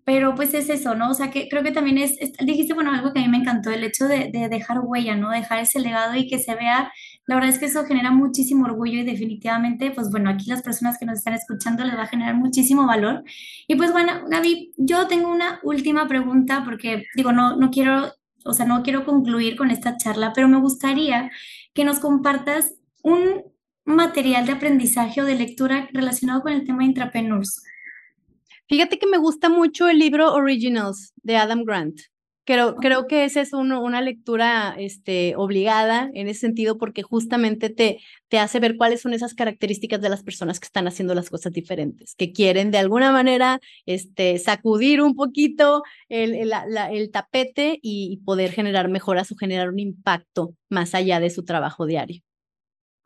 pero 0.06 0.36
pues 0.36 0.54
es 0.54 0.70
eso, 0.70 0.94
¿no? 0.94 1.10
O 1.10 1.14
sea, 1.14 1.32
que 1.32 1.48
creo 1.48 1.64
que 1.64 1.72
también 1.72 1.98
es, 1.98 2.16
dijiste, 2.44 2.74
bueno, 2.74 2.92
algo 2.92 3.12
que 3.12 3.18
a 3.18 3.22
mí 3.22 3.28
me 3.28 3.38
encantó, 3.38 3.70
el 3.70 3.82
hecho 3.82 4.06
de, 4.06 4.30
de, 4.32 4.48
dejar 4.48 4.78
huella, 4.80 5.16
¿no? 5.16 5.30
Dejar 5.30 5.58
ese 5.58 5.80
legado 5.80 6.14
y 6.14 6.28
que 6.28 6.38
se 6.38 6.54
vea, 6.54 6.92
la 7.26 7.34
verdad 7.34 7.50
es 7.50 7.58
que 7.58 7.66
eso 7.66 7.84
genera 7.84 8.12
muchísimo 8.12 8.66
orgullo 8.66 9.00
y 9.00 9.04
definitivamente, 9.04 9.90
pues 9.90 10.08
bueno, 10.12 10.30
aquí 10.30 10.48
las 10.48 10.62
personas 10.62 10.96
que 10.96 11.06
nos 11.06 11.18
están 11.18 11.34
escuchando 11.34 11.84
les 11.84 11.96
va 11.96 12.04
a 12.04 12.06
generar 12.06 12.36
muchísimo 12.36 12.86
valor. 12.86 13.24
Y 13.66 13.74
pues 13.74 13.90
bueno, 13.90 14.12
Gaby, 14.30 14.74
yo 14.76 15.08
tengo 15.08 15.28
una 15.28 15.58
última 15.64 16.06
pregunta 16.06 16.62
porque, 16.64 17.04
digo, 17.16 17.32
no, 17.32 17.56
no 17.56 17.70
quiero 17.70 18.12
o 18.44 18.52
sea, 18.52 18.64
no 18.64 18.82
quiero 18.84 19.04
concluir 19.04 19.56
con 19.56 19.70
esta 19.72 19.96
charla, 19.96 20.32
pero 20.32 20.48
me 20.48 20.60
gustaría 20.60 21.30
que 21.74 21.84
nos 21.84 21.98
compartas 21.98 22.74
un 23.02 23.42
material 23.84 24.46
de 24.46 24.52
aprendizaje 24.52 25.20
o 25.20 25.24
de 25.24 25.34
lectura 25.34 25.88
relacionado 25.92 26.42
con 26.42 26.52
el 26.52 26.64
tema 26.64 26.78
de 26.78 26.86
intrapreneurs. 26.86 27.62
Fíjate 28.68 28.98
que 28.98 29.06
me 29.06 29.18
gusta 29.18 29.48
mucho 29.48 29.88
el 29.88 29.98
libro 29.98 30.32
Originals 30.34 31.12
de 31.22 31.36
Adam 31.36 31.62
Grant. 31.64 32.00
Creo, 32.44 32.76
creo 32.76 33.08
que 33.08 33.24
esa 33.24 33.40
es 33.40 33.52
una 33.52 34.00
lectura 34.00 34.74
este, 34.78 35.34
obligada 35.36 36.10
en 36.14 36.28
ese 36.28 36.40
sentido 36.40 36.78
porque 36.78 37.02
justamente 37.02 37.70
te, 37.70 37.98
te 38.28 38.38
hace 38.38 38.60
ver 38.60 38.76
cuáles 38.76 39.00
son 39.00 39.14
esas 39.14 39.34
características 39.34 40.00
de 40.00 40.08
las 40.08 40.22
personas 40.22 40.60
que 40.60 40.66
están 40.66 40.86
haciendo 40.86 41.14
las 41.14 41.28
cosas 41.28 41.52
diferentes, 41.52 42.14
que 42.14 42.32
quieren 42.32 42.70
de 42.70 42.78
alguna 42.78 43.10
manera 43.10 43.58
este, 43.84 44.38
sacudir 44.38 45.02
un 45.02 45.16
poquito 45.16 45.82
el, 46.08 46.34
el, 46.36 46.52
el 46.92 47.10
tapete 47.10 47.80
y 47.82 48.18
poder 48.24 48.52
generar 48.52 48.88
mejoras 48.88 49.32
o 49.32 49.36
generar 49.36 49.68
un 49.68 49.80
impacto 49.80 50.54
más 50.68 50.94
allá 50.94 51.18
de 51.18 51.30
su 51.30 51.44
trabajo 51.44 51.84
diario. 51.84 52.25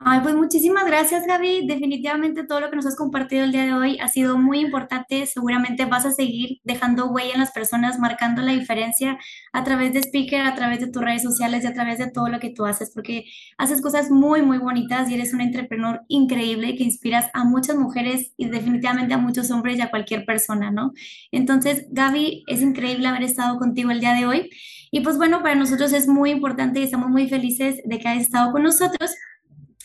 Ay, 0.03 0.21
pues 0.23 0.35
muchísimas 0.35 0.87
gracias, 0.87 1.27
Gaby. 1.27 1.67
Definitivamente 1.67 2.45
todo 2.47 2.61
lo 2.61 2.71
que 2.71 2.77
nos 2.77 2.87
has 2.87 2.97
compartido 2.97 3.45
el 3.45 3.53
día 3.53 3.65
de 3.67 3.75
hoy 3.75 3.99
ha 4.01 4.09
sido 4.09 4.39
muy 4.39 4.61
importante. 4.61 5.27
Seguramente 5.27 5.85
vas 5.85 6.07
a 6.07 6.11
seguir 6.11 6.59
dejando 6.65 7.11
huella 7.11 7.35
en 7.35 7.41
las 7.41 7.53
personas, 7.53 7.99
marcando 7.99 8.41
la 8.41 8.53
diferencia 8.53 9.19
a 9.53 9.63
través 9.63 9.93
de 9.93 9.99
Speaker, 10.01 10.41
a 10.41 10.55
través 10.55 10.81
de 10.81 10.87
tus 10.91 11.03
redes 11.03 11.23
sociales 11.23 11.65
y 11.65 11.67
a 11.67 11.75
través 11.75 11.99
de 11.99 12.11
todo 12.11 12.29
lo 12.29 12.41
que 12.41 12.49
tú 12.49 12.65
haces, 12.65 12.93
porque 12.95 13.27
haces 13.59 13.83
cosas 13.83 14.11
muy, 14.11 14.41
muy 14.41 14.57
bonitas 14.57 15.11
y 15.11 15.15
eres 15.15 15.35
un 15.35 15.43
entrepreneur 15.43 16.01
increíble 16.09 16.77
que 16.77 16.85
inspiras 16.85 17.29
a 17.35 17.45
muchas 17.45 17.77
mujeres 17.77 18.33
y 18.39 18.49
definitivamente 18.49 19.13
a 19.13 19.19
muchos 19.19 19.51
hombres 19.51 19.77
y 19.79 19.83
a 19.83 19.91
cualquier 19.91 20.25
persona, 20.25 20.71
¿no? 20.71 20.93
Entonces, 21.31 21.87
Gaby, 21.91 22.45
es 22.47 22.63
increíble 22.63 23.07
haber 23.07 23.25
estado 23.25 23.59
contigo 23.59 23.91
el 23.91 24.01
día 24.01 24.15
de 24.15 24.25
hoy. 24.27 24.49
Y 24.91 25.01
pues 25.01 25.19
bueno, 25.19 25.43
para 25.43 25.55
nosotros 25.57 25.93
es 25.93 26.09
muy 26.09 26.31
importante 26.31 26.81
y 26.81 26.85
estamos 26.85 27.11
muy 27.11 27.29
felices 27.29 27.81
de 27.85 27.99
que 27.99 28.09
hayas 28.09 28.25
estado 28.25 28.51
con 28.53 28.63
nosotros. 28.63 29.11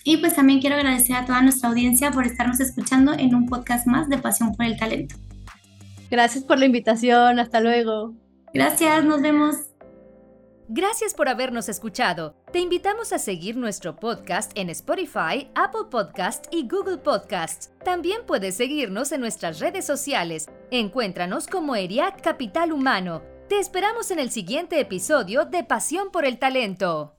Y 0.07 0.17
pues 0.17 0.35
también 0.35 0.61
quiero 0.61 0.75
agradecer 0.75 1.15
a 1.15 1.25
toda 1.25 1.41
nuestra 1.41 1.67
audiencia 1.67 2.11
por 2.11 2.27
estarnos 2.27 2.59
escuchando 2.59 3.13
en 3.13 3.33
un 3.33 3.47
podcast 3.47 3.87
más 3.87 4.07
de 4.07 4.19
Pasión 4.19 4.53
por 4.53 4.67
el 4.67 4.77
Talento. 4.77 5.15
Gracias 6.11 6.43
por 6.43 6.59
la 6.59 6.67
invitación, 6.67 7.39
hasta 7.39 7.59
luego. 7.59 8.13
Gracias, 8.53 9.03
nos 9.03 9.19
vemos. 9.21 9.55
Gracias 10.67 11.15
por 11.15 11.27
habernos 11.27 11.69
escuchado. 11.69 12.35
Te 12.53 12.59
invitamos 12.59 13.13
a 13.13 13.19
seguir 13.19 13.57
nuestro 13.57 13.95
podcast 13.95 14.51
en 14.53 14.69
Spotify, 14.69 15.49
Apple 15.55 15.89
Podcast 15.89 16.45
y 16.51 16.67
Google 16.67 16.97
Podcasts. 16.97 17.71
También 17.83 18.21
puedes 18.27 18.55
seguirnos 18.55 19.11
en 19.11 19.21
nuestras 19.21 19.59
redes 19.59 19.85
sociales. 19.85 20.45
Encuéntranos 20.69 21.47
como 21.47 21.75
ERIAC 21.75 22.21
Capital 22.21 22.71
Humano. 22.73 23.23
Te 23.49 23.57
esperamos 23.57 24.11
en 24.11 24.19
el 24.19 24.29
siguiente 24.29 24.79
episodio 24.79 25.45
de 25.45 25.63
Pasión 25.63 26.11
por 26.11 26.25
el 26.25 26.37
Talento. 26.37 27.15